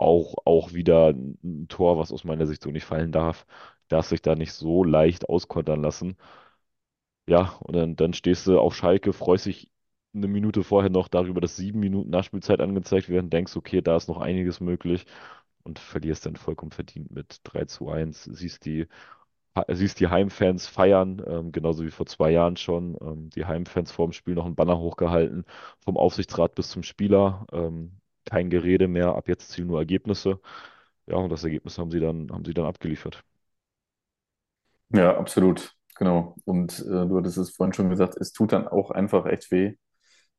[0.00, 3.46] auch, auch wieder ein Tor, was aus meiner Sicht so nicht fallen darf.
[3.88, 6.16] Darf sich da nicht so leicht auskontern lassen.
[7.26, 9.70] Ja, und dann, dann stehst du auf Schalke, freust dich
[10.14, 14.08] eine Minute vorher noch darüber, dass sieben Minuten Nachspielzeit angezeigt werden, denkst, okay, da ist
[14.08, 15.06] noch einiges möglich
[15.62, 18.24] und verlierst dann vollkommen verdient mit 3 zu 1.
[18.24, 18.88] Siehst die,
[19.68, 22.96] siehst die Heimfans feiern, ähm, genauso wie vor zwei Jahren schon.
[23.02, 25.44] Ähm, die Heimfans vor dem Spiel noch einen Banner hochgehalten,
[25.80, 27.46] vom Aufsichtsrat bis zum Spieler.
[27.52, 30.40] Ähm, kein Gerede mehr, ab jetzt zählen nur Ergebnisse.
[31.06, 33.24] Ja, und das Ergebnis haben sie dann, haben sie dann abgeliefert.
[34.90, 35.72] Ja, absolut.
[35.96, 36.34] Genau.
[36.44, 39.74] Und äh, du hattest es vorhin schon gesagt, es tut dann auch einfach echt weh.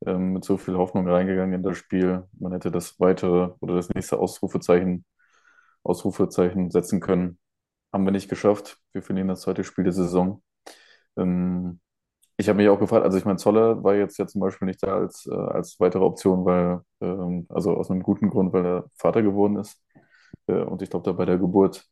[0.06, 2.26] Ähm, mit so viel Hoffnung reingegangen in das Spiel.
[2.40, 5.06] Man hätte das weitere oder das nächste Ausrufezeichen,
[5.84, 7.40] Ausrufezeichen setzen können.
[7.94, 8.80] Haben wir nicht geschafft.
[8.94, 10.44] Wir verlieren das zweite Spiel der Saison.
[11.18, 11.82] Ähm,
[12.42, 14.84] ich habe mich auch gefragt, also ich meine, Zoller war jetzt ja zum Beispiel nicht
[14.84, 18.86] da als, äh, als weitere Option, weil, ähm, also aus einem guten Grund, weil er
[18.96, 19.82] Vater geworden ist.
[20.48, 21.86] Äh, und ich glaube, da bei der Geburt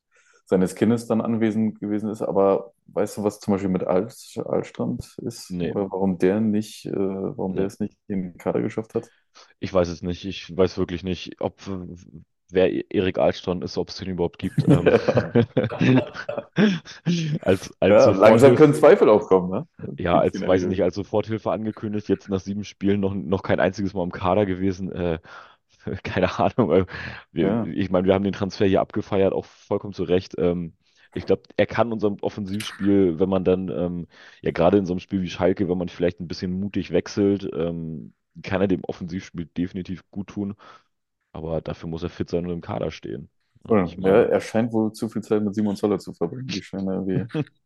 [0.45, 2.23] seines Kindes dann anwesend gewesen ist.
[2.23, 5.51] Aber weißt du, was zum Beispiel mit Alt, Altstrand ist?
[5.51, 7.67] Nee, Oder warum der nicht, äh, warum der nee.
[7.67, 9.07] es nicht in den Kader geschafft hat?
[9.59, 10.25] Ich weiß es nicht.
[10.25, 11.61] Ich weiß wirklich nicht, ob
[12.51, 14.65] wer Erik Ahlstron ist, ob es den überhaupt gibt.
[14.67, 14.93] Ähm,
[17.41, 19.67] als, als Ja, langsam können Zweifel aufkommen, ne?
[19.97, 23.43] ja, als in weiß ich nicht, als Soforthilfe angekündigt, jetzt nach sieben Spielen noch, noch
[23.43, 24.91] kein einziges Mal im Kader gewesen.
[24.91, 25.19] Äh,
[26.03, 26.85] keine Ahnung.
[27.31, 30.35] Wir, Ja, ich meine, wir haben den Transfer hier abgefeiert, auch vollkommen zu Recht.
[30.37, 30.73] Ähm,
[31.13, 34.07] ich glaube, er kann unserem Offensivspiel, wenn man dann, ähm,
[34.41, 37.49] ja, gerade in so einem Spiel wie Schalke, wenn man vielleicht ein bisschen mutig wechselt,
[37.53, 40.55] ähm, kann er dem Offensivspiel definitiv gut tun.
[41.31, 43.29] Aber dafür muss er fit sein und im Kader stehen.
[43.67, 46.51] Ja, meine, er scheint wohl zu viel Zeit mit Simon Zoller zu verbringen.
[46.51, 47.25] Die scheinen irgendwie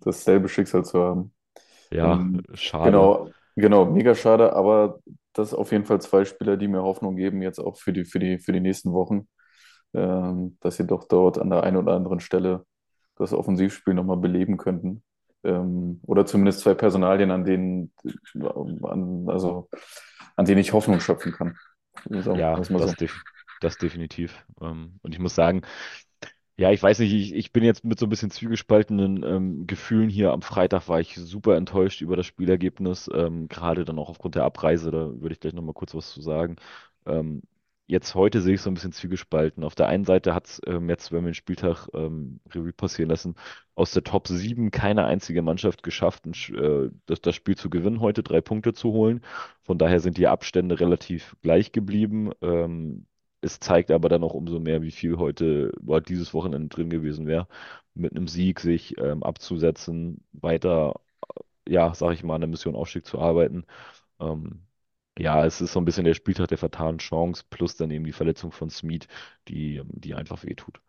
[0.00, 1.34] dasselbe Schicksal zu haben.
[1.90, 3.12] ja, Ähm, schade.
[3.12, 5.00] genau, genau, mega schade, aber
[5.34, 8.18] das auf jeden Fall zwei Spieler, die mir Hoffnung geben, jetzt auch für die, für
[8.20, 9.28] die, für die nächsten Wochen,
[9.94, 12.66] ähm, dass sie doch dort an der einen oder anderen Stelle
[13.16, 15.04] das Offensivspiel nochmal beleben könnten.
[15.44, 17.92] Ähm, oder zumindest zwei Personalien, an denen,
[18.42, 19.68] an, also,
[20.36, 21.56] an denen ich Hoffnung schöpfen kann.
[22.20, 22.76] So, Ja, so.
[22.76, 23.24] das, def
[23.60, 24.44] das definitiv.
[24.60, 25.62] Ähm, und ich muss sagen,
[26.58, 30.10] Ja, ich weiß nicht, ich, ich bin jetzt mit so ein bisschen zwiegespaltenen ähm, Gefühlen
[30.10, 30.32] hier.
[30.32, 34.44] Am Freitag war ich super enttäuscht über das Spielergebnis, ähm, gerade dann auch aufgrund der
[34.44, 36.56] Abreise, da würde ich gleich nochmal kurz was zu sagen.
[37.06, 37.42] Ähm,
[37.92, 39.64] jetzt heute sehe ich so ein bisschen zwiegespalten.
[39.64, 43.10] Auf der einen Seite hat es ähm, jetzt, wenn wir den Spieltag ähm, Revue passieren
[43.10, 43.36] lassen,
[43.74, 48.00] aus der Top 7 keine einzige Mannschaft geschafft, ein, äh, das, das Spiel zu gewinnen,
[48.00, 49.20] heute drei Punkte zu holen.
[49.62, 52.32] Von daher sind die Abstände relativ gleich geblieben.
[52.40, 53.06] Ähm,
[53.42, 57.26] es zeigt aber dann auch umso mehr, wie viel heute, heute dieses Wochenende drin gewesen
[57.26, 57.46] wäre,
[57.94, 61.00] mit einem Sieg sich ähm, abzusetzen, weiter,
[61.68, 63.64] ja, sag ich mal, an der Mission Aufstieg zu arbeiten.
[64.20, 64.62] Ähm,
[65.18, 68.12] ja, es ist so ein bisschen der Spieltag der vertanen Chance, plus dann eben die
[68.12, 69.08] Verletzung von Smeed,
[69.48, 70.80] die, die einfach wehtut.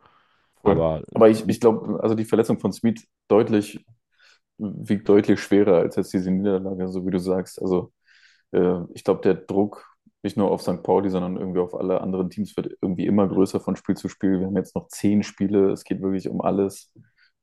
[0.63, 3.85] Aber Aber ich, ich glaube, also die Verletzung von Smith deutlich,
[4.57, 7.61] wiegt deutlich schwerer als jetzt diese Niederlage, so wie du sagst.
[7.61, 7.91] Also
[8.51, 9.85] äh, ich glaube, der Druck
[10.23, 10.83] nicht nur auf St.
[10.83, 14.39] Pauli, sondern irgendwie auf alle anderen Teams wird irgendwie immer größer von Spiel zu Spiel.
[14.39, 16.91] Wir haben jetzt noch zehn Spiele, es geht wirklich um alles.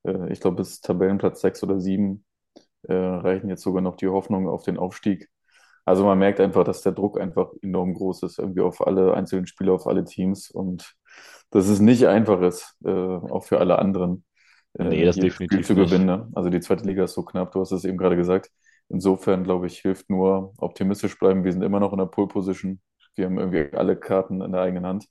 [0.04, 2.24] Äh, ich glaube, bis Tabellenplatz sechs oder sieben
[2.84, 5.28] äh, reichen jetzt sogar noch die Hoffnungen auf den Aufstieg.
[5.90, 9.46] Also man merkt einfach, dass der Druck einfach enorm groß ist, irgendwie auf alle einzelnen
[9.46, 10.94] Spieler, auf alle Teams und
[11.50, 14.24] dass es nicht einfach ist, äh, auch für alle anderen,
[14.78, 16.06] nee, äh, das jedes Spiel definitiv zu gewinnen.
[16.06, 16.28] Ne?
[16.34, 18.50] Also die zweite Liga ist so knapp, du hast es eben gerade gesagt.
[18.88, 21.44] Insofern, glaube ich, hilft nur optimistisch bleiben.
[21.44, 22.80] Wir sind immer noch in der Pole Position.
[23.16, 25.06] Wir haben irgendwie alle Karten in der eigenen Hand.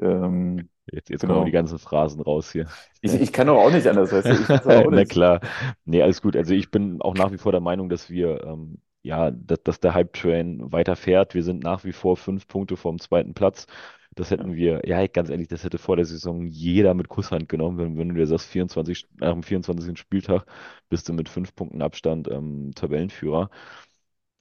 [0.00, 1.52] Ähm, Jetzt, jetzt kommen die genau.
[1.52, 2.66] ganzen Phrasen raus hier.
[3.02, 4.90] Ich, ich kann doch auch nicht anders, weißt du?
[4.90, 5.40] Na klar.
[5.84, 6.36] Nee, alles gut.
[6.36, 8.78] Also ich bin auch nach wie vor der Meinung, dass wir, ähm,
[9.08, 11.34] ja, dass, dass der Hype-Train weiterfährt.
[11.34, 13.66] Wir sind nach wie vor fünf Punkte vom zweiten Platz.
[14.14, 17.78] Das hätten wir, ja, ganz ehrlich, das hätte vor der Saison jeder mit Kusshand genommen,
[17.78, 19.98] wenn, wenn du dir sagst, 24, nach dem 24.
[19.98, 20.44] Spieltag
[20.90, 23.50] bist du mit fünf Punkten Abstand ähm, Tabellenführer.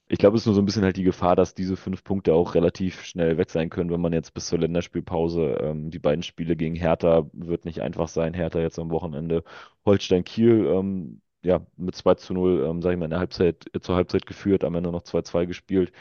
[0.10, 2.34] Ich glaube, es ist nur so ein bisschen halt die Gefahr, dass diese fünf Punkte
[2.34, 6.24] auch relativ schnell weg sein können, wenn man jetzt bis zur Länderspielpause ähm, die beiden
[6.24, 8.34] Spiele gegen Hertha wird nicht einfach sein.
[8.34, 9.44] Hertha jetzt am Wochenende.
[9.86, 13.66] Holstein Kiel, ähm, ja, mit 2 zu 0, ähm, sag ich mal, in der Halbzeit,
[13.82, 15.92] zur Halbzeit geführt, am Ende noch 2-2 gespielt.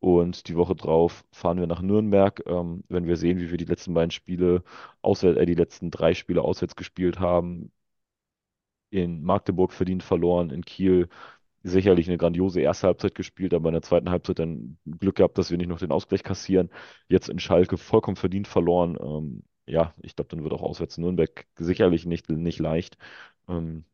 [0.00, 2.42] Und die Woche drauf fahren wir nach Nürnberg.
[2.46, 4.64] Ähm, wenn wir sehen, wie wir die letzten beiden Spiele
[5.02, 7.72] auswärts, äh, die letzten drei Spiele auswärts gespielt haben,
[8.90, 11.08] in Magdeburg verdient verloren, in Kiel
[11.62, 15.50] sicherlich eine grandiose erste Halbzeit gespielt, aber in der zweiten Halbzeit dann Glück gehabt, dass
[15.50, 16.70] wir nicht noch den Ausgleich kassieren.
[17.08, 18.98] Jetzt in Schalke vollkommen verdient verloren.
[19.00, 22.98] Ähm, ja, ich glaube, dann wird auch auswärts Nürnberg sicherlich nicht, nicht leicht.
[23.48, 23.84] Ähm,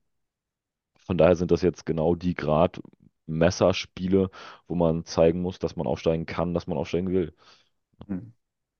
[1.08, 4.30] von daher sind das jetzt genau die Gradmesserspiele,
[4.66, 7.34] wo man zeigen muss, dass man aufsteigen kann, dass man aufsteigen will.
[8.06, 8.34] Hm.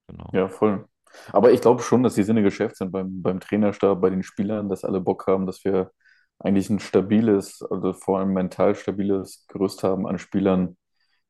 [0.09, 0.29] Genau.
[0.35, 0.87] Ja, voll.
[1.33, 4.69] Aber ich glaube schon, dass die Sinne geschärft sind beim, beim Trainerstab, bei den Spielern,
[4.69, 5.91] dass alle Bock haben, dass wir
[6.39, 10.77] eigentlich ein stabiles, also vor allem mental stabiles Gerüst haben an Spielern,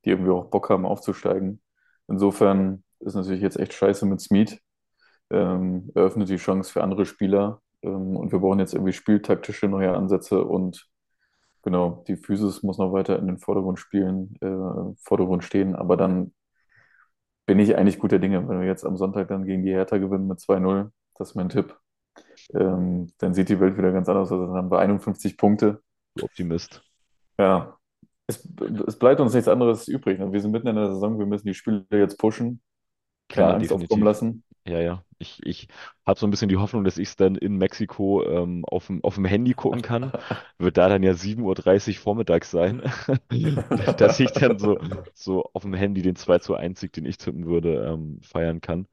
[0.05, 1.63] die irgendwie auch Bock haben aufzusteigen.
[2.09, 4.59] Insofern ist natürlich jetzt echt scheiße mit Smith.
[5.31, 7.63] Ähm, eröffnet die Chance für andere Spieler.
[7.83, 10.89] Ähm, und wir brauchen jetzt irgendwie spieltaktische neue Ansätze und
[11.63, 15.77] genau, die Physis muss noch weiter in den Vordergrund spielen, äh, Vordergrund stehen.
[15.77, 16.33] Aber dann
[17.47, 18.47] bin ich eigentlich guter Dinge.
[18.49, 21.49] Wenn wir jetzt am Sonntag dann gegen die Hertha gewinnen mit 2-0, das ist mein
[21.49, 21.77] Tipp,
[22.55, 24.41] ähm, dann sieht die Welt wieder ganz anders aus.
[24.41, 25.83] Dann haben wir 51 Punkte.
[26.21, 26.83] Optimist.
[27.39, 27.79] Ja,
[28.27, 28.47] es,
[28.87, 30.19] es bleibt uns nichts anderes übrig.
[30.19, 30.33] Ne?
[30.33, 32.61] Wir sind mitten in der Saison, wir müssen die Spiele jetzt pushen,
[33.29, 34.45] keine Klar, Angst aufkommen lassen.
[34.67, 35.05] Ja, ja.
[35.19, 35.69] Ich, ich
[36.07, 39.03] habe so ein bisschen die Hoffnung, dass ich es dann in Mexiko ähm, auf dem,
[39.03, 40.13] auf dem Handy gucken kann.
[40.59, 42.83] Wird da dann ja 7.30 Uhr vormittags sein.
[43.97, 44.79] Dass ich dann so,
[45.15, 48.61] so auf dem Handy den 2 zu 1 Sieg, den ich tippen würde, ähm, feiern
[48.61, 48.87] kann.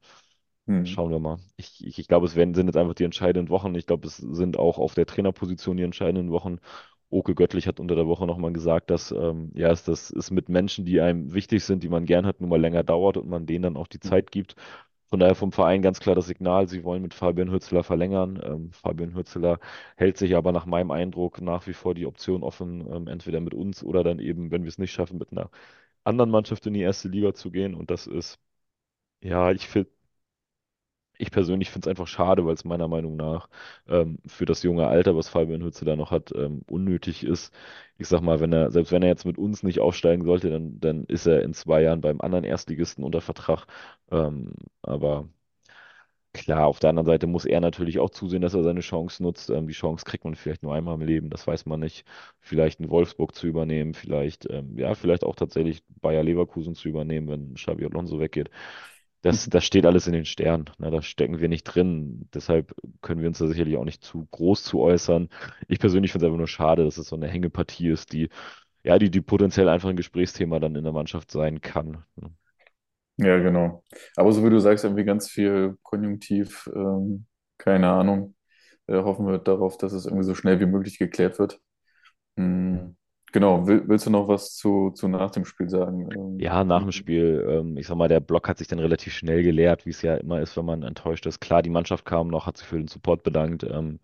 [0.66, 0.84] Hm.
[0.86, 1.38] Schauen wir mal.
[1.56, 3.74] Ich, ich, ich glaube, es werden, sind jetzt einfach die entscheidenden Wochen.
[3.74, 6.58] Ich glaube, es sind auch auf der Trainerposition die entscheidenden Wochen.
[7.08, 10.48] Oke Göttlich hat unter der Woche nochmal gesagt, dass ähm, ja, es das ist mit
[10.48, 13.46] Menschen, die einem wichtig sind, die man gern hat, nun mal länger dauert und man
[13.46, 14.56] denen dann auch die Zeit gibt.
[15.08, 18.40] Von daher vom Verein ganz klar das Signal, sie wollen mit Fabian Hürzeler verlängern.
[18.42, 19.60] Ähm, Fabian Hürzeler
[19.96, 23.54] hält sich aber nach meinem Eindruck nach wie vor die Option offen, ähm, entweder mit
[23.54, 25.50] uns oder dann eben, wenn wir es nicht schaffen, mit einer
[26.04, 27.74] anderen Mannschaft in die erste Liga zu gehen.
[27.74, 28.38] Und das ist,
[29.22, 29.90] ja, ich finde
[31.18, 33.48] ich persönlich finde es einfach schade, weil es meiner Meinung nach
[33.88, 37.52] ähm, für das junge Alter, was Fabian Hütze da noch hat, ähm, unnötig ist.
[37.98, 40.80] Ich sag mal, wenn er, selbst wenn er jetzt mit uns nicht aufsteigen sollte, dann,
[40.80, 43.66] dann ist er in zwei Jahren beim anderen Erstligisten unter Vertrag.
[44.10, 44.52] Ähm,
[44.82, 45.28] aber
[46.32, 49.48] klar, auf der anderen Seite muss er natürlich auch zusehen, dass er seine Chance nutzt.
[49.50, 52.04] Ähm, die Chance kriegt man vielleicht nur einmal im Leben, das weiß man nicht.
[52.40, 57.28] Vielleicht in Wolfsburg zu übernehmen, vielleicht, ähm, ja, vielleicht auch tatsächlich Bayer Leverkusen zu übernehmen,
[57.28, 58.50] wenn Xabi Alonso weggeht.
[59.26, 60.66] Das, das steht alles in den Sternen.
[60.78, 60.90] Ne?
[60.90, 62.28] Da stecken wir nicht drin.
[62.34, 65.28] Deshalb können wir uns da sicherlich auch nicht zu groß zu äußern.
[65.68, 68.28] Ich persönlich finde es einfach nur schade, dass es so eine Hängepartie ist, die,
[68.84, 72.04] ja, die, die potenziell einfach ein Gesprächsthema dann in der Mannschaft sein kann.
[72.16, 72.30] ne?
[73.18, 73.82] Ja, genau.
[74.16, 77.26] Aber so wie du sagst, irgendwie ganz viel Konjunktiv, ähm,
[77.58, 78.34] keine Ahnung.
[78.86, 81.60] Äh, hoffen wir darauf, dass es irgendwie so schnell wie möglich geklärt wird.
[82.36, 82.96] Hm.
[83.36, 86.08] Genau, Will, willst du noch was zu, zu nach dem Spiel sagen?
[86.10, 89.12] Ähm, Ja, nach dem Spiel, ähm, ich sag mal, der Block hat sich dann relativ
[89.12, 91.38] schnell geleert, wie es ja immer ist, wenn man enttäuscht ist.
[91.38, 93.62] Klar, die Mannschaft kam noch, hat sich für den Support bedankt.
[93.64, 94.00] Ähm,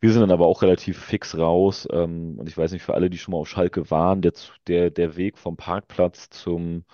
[0.00, 1.86] wir sind dann aber auch relativ fix raus.
[1.86, 4.32] Und ich weiß nicht, für alle, die schon mal auf Schalke waren, der,
[4.68, 6.84] der, der Weg vom Parkplatz zum,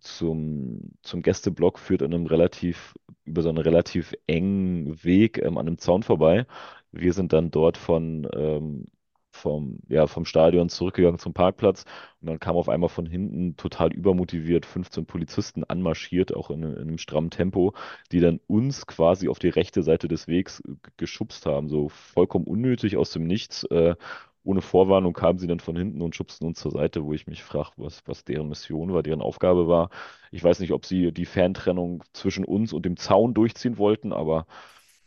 [0.00, 5.66] zum, zum Gästeblock führt an einem relativ, über so einen relativ engen Weg ähm, an
[5.66, 6.46] einem Zaun vorbei.
[6.92, 8.86] Wir sind dann dort von, ähm,
[9.36, 11.84] vom, ja, vom Stadion zurückgegangen zum Parkplatz
[12.20, 16.76] und dann kam auf einmal von hinten total übermotiviert 15 Polizisten anmarschiert, auch in, in
[16.76, 17.74] einem strammen Tempo,
[18.12, 20.62] die dann uns quasi auf die rechte Seite des Wegs
[20.96, 23.64] geschubst haben, so vollkommen unnötig aus dem Nichts.
[23.64, 23.94] Äh,
[24.42, 27.42] ohne Vorwarnung kamen sie dann von hinten und schubsten uns zur Seite, wo ich mich
[27.42, 29.90] frage, was, was deren Mission war, deren Aufgabe war.
[30.30, 34.46] Ich weiß nicht, ob sie die Ferntrennung zwischen uns und dem Zaun durchziehen wollten, aber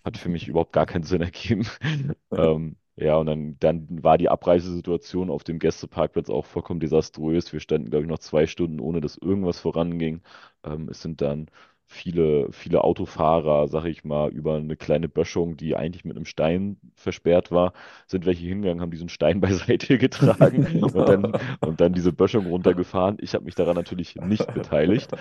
[0.04, 1.66] hat für mich überhaupt gar keinen Sinn ergeben.
[2.32, 7.54] Ähm, ja, und dann, dann war die Abreisesituation auf dem Gästeparkplatz auch vollkommen desaströs.
[7.54, 10.22] Wir standen, glaube ich, noch zwei Stunden, ohne dass irgendwas voranging.
[10.66, 11.50] Ähm, es sind dann
[11.86, 16.78] viele, viele Autofahrer, sag ich mal, über eine kleine Böschung, die eigentlich mit einem Stein
[16.96, 17.72] versperrt war,
[18.06, 23.18] sind welche hingegangen, haben diesen Stein beiseite getragen und dann, und dann diese Böschung runtergefahren.
[23.22, 25.12] Ich habe mich daran natürlich nicht beteiligt.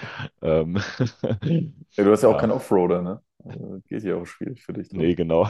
[0.43, 0.79] Ähm,
[1.97, 3.23] ja, du hast ja auch ja, keinen Offroader, ne?
[3.45, 5.17] Also, geht ja auch schwierig für dich nee, drauf.
[5.17, 5.49] genau.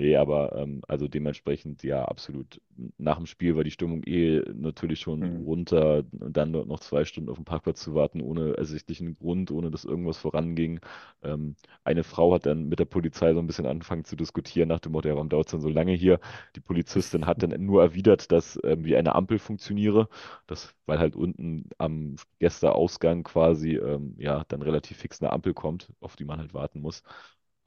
[0.00, 2.60] Nee, aber ähm, also dementsprechend ja absolut.
[2.98, 5.42] Nach dem Spiel war die Stimmung eh natürlich schon Hm.
[5.42, 9.50] runter und dann dort noch zwei Stunden auf dem Parkplatz zu warten, ohne ersichtlichen Grund,
[9.50, 10.78] ohne dass irgendwas voranging.
[11.24, 14.78] Ähm, eine Frau hat dann mit der Polizei so ein bisschen angefangen zu diskutieren nach
[14.78, 16.20] dem Motto, ja, warum dauert es denn so lange hier?
[16.54, 20.08] Die Polizistin hat dann nur erwidert, dass ähm, wie eine Ampel funktioniere,
[20.46, 25.92] dass, weil halt unten am Gästeausgang quasi ähm, ja dann relativ fix eine Ampel kommt,
[26.00, 27.02] auf die man halt warten muss.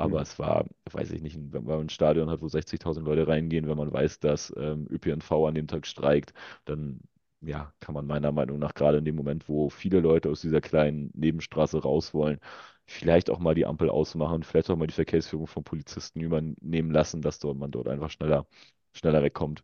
[0.01, 0.21] Aber Hm.
[0.21, 3.77] es war, weiß ich nicht, wenn man ein Stadion hat, wo 60.000 Leute reingehen, wenn
[3.77, 6.33] man weiß, dass ähm, ÖPNV an dem Tag streikt,
[6.65, 7.01] dann
[7.41, 10.61] ja, kann man meiner Meinung nach gerade in dem Moment, wo viele Leute aus dieser
[10.61, 12.39] kleinen Nebenstraße raus wollen,
[12.85, 17.21] vielleicht auch mal die Ampel ausmachen, vielleicht auch mal die Verkehrsführung von Polizisten übernehmen lassen,
[17.21, 18.45] dass dort, man dort einfach schneller,
[18.93, 19.63] schneller wegkommt.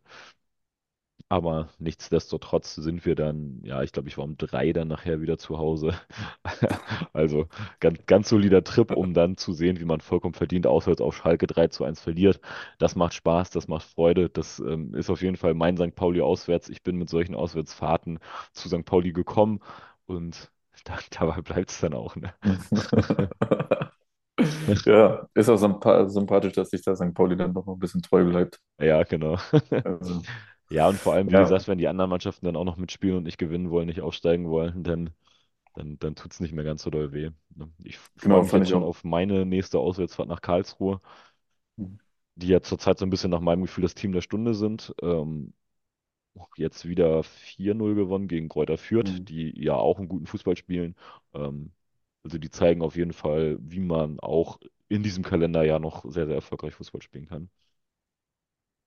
[1.30, 5.36] Aber nichtsdestotrotz sind wir dann, ja, ich glaube, ich war um drei dann nachher wieder
[5.38, 5.92] zu Hause.
[7.12, 7.46] Also
[7.80, 11.46] ganz, ganz solider Trip, um dann zu sehen, wie man vollkommen verdient auswärts auf Schalke
[11.46, 12.40] 3 zu eins verliert.
[12.78, 14.28] Das macht Spaß, das macht Freude.
[14.30, 15.94] Das ähm, ist auf jeden Fall mein St.
[15.94, 16.68] Pauli auswärts.
[16.68, 18.18] Ich bin mit solchen Auswärtsfahrten
[18.52, 18.84] zu St.
[18.84, 19.60] Pauli gekommen
[20.06, 20.50] und
[20.84, 22.32] da, dabei bleibt es dann auch, ne?
[24.86, 27.14] Ja, ist auch sympa- sympathisch, dass sich da St.
[27.14, 28.60] Pauli dann noch ein bisschen treu bleibt.
[28.80, 29.36] Ja, genau.
[29.84, 30.26] Also,
[30.70, 33.16] Ja, und vor allem, wie ja, gesagt, wenn die anderen Mannschaften dann auch noch mitspielen
[33.16, 35.10] und nicht gewinnen wollen, nicht aufsteigen wollen, dann
[35.74, 37.30] dann, dann tut es nicht mehr ganz so doll weh.
[37.56, 37.70] ne?
[37.84, 41.00] Ich freue genau, mich fand jetzt ich schon auf meine nächste Auswärtsfahrt nach Karlsruhe,
[42.36, 44.94] die ja zurzeit so ein bisschen nach meinem Gefühl das Team der Stunde sind.
[45.02, 45.52] Ähm,
[46.56, 49.28] jetzt wieder 4-0 gewonnen gegen Greuther Fürth, Mhm.
[49.28, 50.96] die ja auch einen guten Fußball spielen.
[51.34, 51.72] Ähm,
[52.22, 56.26] also die zeigen auf jeden Fall, wie man auch in diesem Kalender ja noch sehr,
[56.26, 57.50] sehr erfolgreich Fußball spielen kann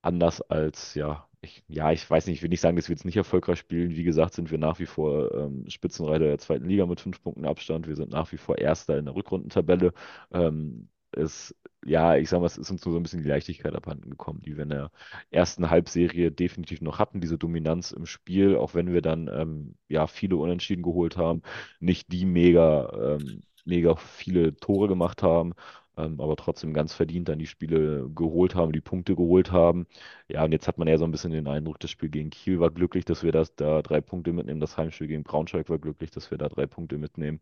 [0.04, 3.06] anders als, ja, ich, ja, ich weiß nicht, ich will nicht sagen, dass wir jetzt
[3.06, 3.96] nicht erfolgreich spielen.
[3.96, 7.46] Wie gesagt, sind wir nach wie vor ähm, Spitzenreiter der zweiten Liga mit fünf Punkten
[7.46, 7.88] Abstand.
[7.88, 9.94] Wir sind nach wie vor Erster in der Rückrundentabelle.
[10.32, 13.74] Ähm, es, ja, ich sag mal, es ist uns nur so ein bisschen die Leichtigkeit
[13.76, 14.92] abhanden gekommen, die wir in der
[15.32, 20.08] ersten Halbserie definitiv noch hatten, diese Dominanz im Spiel, auch wenn wir dann ähm, ja
[20.08, 21.42] viele Unentschieden geholt haben,
[21.80, 25.54] nicht die mega, ähm, mega viele Tore gemacht haben,
[26.02, 29.88] aber trotzdem ganz verdient dann die Spiele geholt haben, die Punkte geholt haben.
[30.30, 32.60] Ja, und jetzt hat man ja so ein bisschen den Eindruck, das Spiel gegen Kiel
[32.60, 34.60] war glücklich, dass wir das, da drei Punkte mitnehmen.
[34.60, 37.40] Das Heimspiel gegen Braunschweig war glücklich, dass wir da drei Punkte mitnehmen.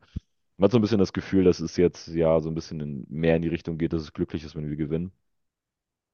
[0.58, 3.06] Man hat so ein bisschen das Gefühl, dass es jetzt ja so ein bisschen in,
[3.10, 5.12] mehr in die Richtung geht, dass es glücklich ist, wenn wir gewinnen.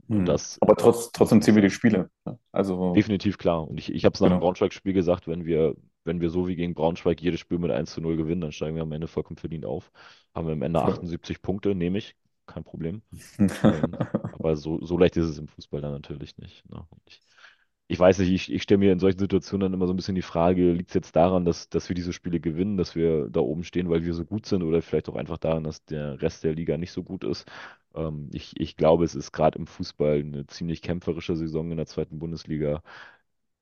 [0.10, 0.29] Und Mhm.
[0.29, 1.69] das Aber trotz, trotzdem ziehen wir die.
[1.69, 2.10] Spiele.
[2.25, 3.67] Ja, Also, Definitiv klar.
[3.67, 4.39] Und ich, ich habe es nach dem genau.
[4.39, 7.99] Braunschweig-Spiel gesagt, wenn wir, wenn wir so wie gegen Braunschweig jedes Spiel mit 1 zu
[8.01, 9.91] 0 gewinnen, dann steigen wir am Ende vollkommen verdient auf.
[10.34, 10.95] Haben wir am Ende Voll.
[10.95, 13.01] 78 Punkte, nehme ich, kein Problem.
[13.63, 13.99] Ähm,
[14.31, 16.69] aber so, so leicht ist es im Fußball dann natürlich nicht.
[16.69, 16.86] Ne?
[17.05, 17.21] Ich,
[17.88, 20.15] ich weiß nicht, ich, ich stelle mir in solchen Situationen dann immer so ein bisschen
[20.15, 23.39] die Frage, liegt es jetzt daran, dass, dass wir diese Spiele gewinnen, dass wir da
[23.41, 26.43] oben stehen, weil wir so gut sind oder vielleicht auch einfach daran, dass der Rest
[26.43, 27.45] der Liga nicht so gut ist?
[27.95, 31.86] Ähm, ich, ich glaube, es ist gerade im Fußball eine ziemlich kämpferische Saison in der
[31.88, 32.81] zweiten Bundesliga,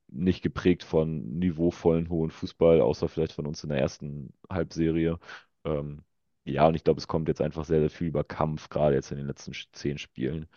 [0.10, 5.19] nicht geprägt von niveauvollen, hohen Fußball, außer vielleicht von uns in der ersten Halbserie.
[5.65, 6.04] Ähm,
[6.45, 9.12] ja, und ich glaube, es kommt jetzt einfach sehr, sehr viel über Kampf, gerade jetzt
[9.12, 10.47] in den letzten zehn Spielen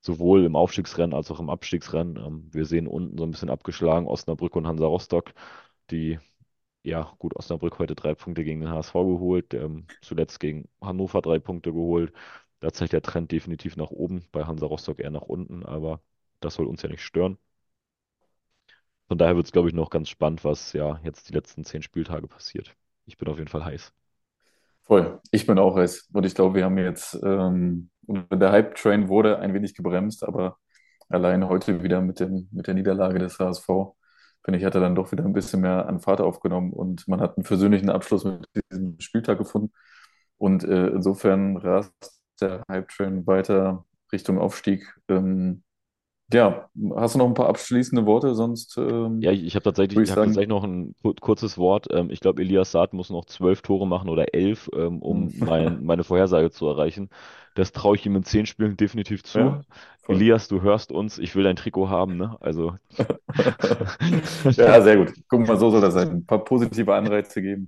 [0.00, 2.16] sowohl im Aufstiegsrennen als auch im Abstiegsrennen.
[2.18, 5.32] Ähm, wir sehen unten so ein bisschen abgeschlagen Osnabrück und Hansa Rostock,
[5.90, 6.18] die,
[6.84, 11.38] ja, gut, Osnabrück heute drei Punkte gegen den HSV geholt, ähm, zuletzt gegen Hannover drei
[11.40, 12.14] Punkte geholt.
[12.60, 16.02] Da zeigt der Trend definitiv nach oben, bei Hansa Rostock eher nach unten, aber
[16.40, 17.38] das soll uns ja nicht stören.
[19.06, 21.82] Von daher wird es, glaube ich, noch ganz spannend, was ja jetzt die letzten zehn
[21.82, 22.74] Spieltage passiert.
[23.06, 23.92] Ich bin auf jeden Fall heiß.
[24.92, 25.22] Voll.
[25.30, 26.10] Ich bin auch heiß.
[26.12, 30.58] Und ich glaube, wir haben jetzt, ähm, der Hype-Train wurde ein wenig gebremst, aber
[31.08, 33.66] allein heute wieder mit dem, mit der Niederlage des HSV,
[34.44, 37.22] finde ich, hat er dann doch wieder ein bisschen mehr an Fahrt aufgenommen und man
[37.22, 39.72] hat einen versöhnlichen Abschluss mit diesem Spieltag gefunden.
[40.36, 44.94] Und äh, insofern rast der Hype-Train weiter Richtung Aufstieg.
[45.08, 45.62] Ähm,
[46.32, 48.34] ja, hast du noch ein paar abschließende Worte?
[48.34, 51.58] Sonst Ja, ähm, ich, ich habe tatsächlich, ich ich habe tatsächlich noch ein kur kurzes
[51.58, 51.86] Wort.
[51.90, 55.34] Ähm, ich glaube, Elias Saad muss noch zwölf Tore machen oder elf, ähm, hm, um
[55.38, 57.08] mein, meine Vorhersage zu erreichen.
[57.54, 59.38] Das traue ich ihm in zehn Spielen definitiv zu.
[59.38, 59.62] ja.
[60.08, 62.36] Elias, du hörst uns, ich will dein Trikot haben, ne?
[62.40, 62.74] Also.
[64.56, 65.12] Ja, sehr gut.
[65.28, 66.08] Guck mal, so soll das sein.
[66.08, 67.66] Ein paar positive Anreize geben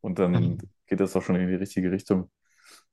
[0.00, 2.30] und dann geht das doch schon in die richtige Richtung.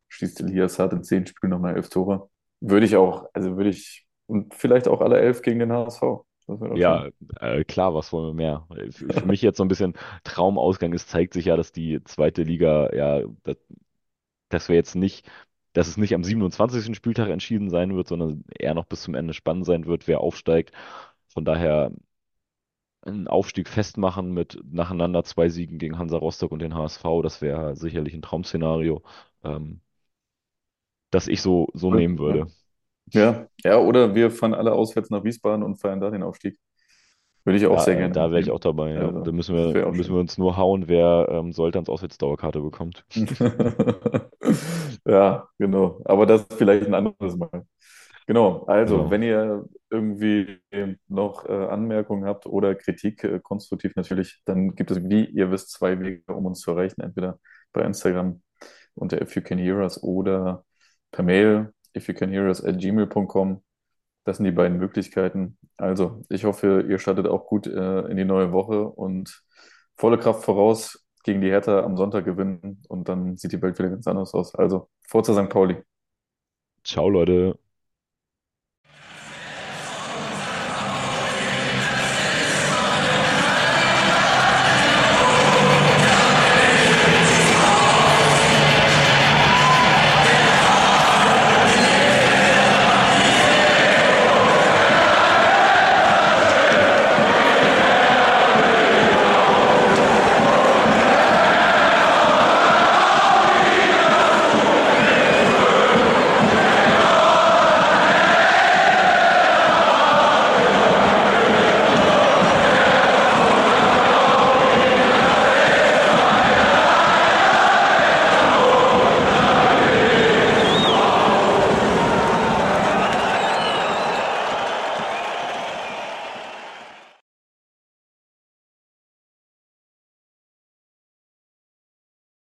[0.09, 2.29] Schießt Elias hart in zehn Spielen nochmal elf Tore.
[2.59, 6.01] Würde ich auch, also würde ich, und vielleicht auch alle elf gegen den HSV.
[6.47, 7.07] Das Ja,
[7.39, 8.67] äh, klar, was wollen wir mehr?
[8.91, 10.93] Für, für mich jetzt so ein bisschen Traumausgang.
[10.93, 13.57] Es zeigt sich ja, dass die zweite Liga, ja, dass,
[14.49, 15.29] dass wir jetzt nicht,
[15.73, 16.95] dass es nicht am 27.
[16.95, 20.71] Spieltag entschieden sein wird, sondern eher noch bis zum Ende spannend sein wird, wer aufsteigt.
[21.29, 21.91] Von daher
[23.03, 27.75] einen Aufstieg festmachen mit nacheinander zwei Siegen gegen Hansa Rostock und den HSV, das wäre
[27.75, 29.01] sicherlich ein Traum-Szenario,
[29.43, 29.81] ähm,
[31.09, 32.47] das ich so, so nehmen würde.
[33.07, 36.57] Ja, ja, oder wir fahren alle auswärts nach Wiesbaden und feiern da den Aufstieg.
[37.45, 39.13] Würde ich auch Da, sehr äh, gerne da wäre ich auch dabei, ja.
[39.23, 40.21] Da Also, müssen das wir, wäre auch müssen wir schön.
[40.21, 43.05] uns nur hauen, wer ähm, Soltans Auswärtsdauerkarte bekommt.
[45.05, 46.01] Ja, genau.
[46.05, 47.65] Aber das vielleicht ein anderes Mal.
[48.27, 49.09] Genau, also Genau.
[49.09, 50.59] wenn ihr irgendwie
[51.07, 55.71] noch äh, Anmerkungen habt oder Kritik, äh, konstruktiv natürlich, dann gibt es, wie ihr wisst,
[55.71, 57.01] zwei Wege, um uns zu erreichen.
[57.01, 57.39] Entweder
[57.73, 58.41] bei Instagram
[58.95, 60.65] unter If You Can Hear Us oder
[61.11, 61.73] per Mail.
[61.93, 63.63] Ifyoucanhearus at gmail.com.
[64.25, 65.57] Das sind die beiden Möglichkeiten.
[65.77, 69.43] Also, ich hoffe, ihr startet auch gut äh, in die neue Woche und
[69.97, 73.89] volle Kraft voraus gegen die Hertha am Sonntag gewinnen und dann sieht die Welt wieder
[73.89, 74.55] ganz anders aus.
[74.55, 75.49] Also, Forza St.
[75.49, 75.77] Pauli.
[76.83, 77.57] Ciao, Leute.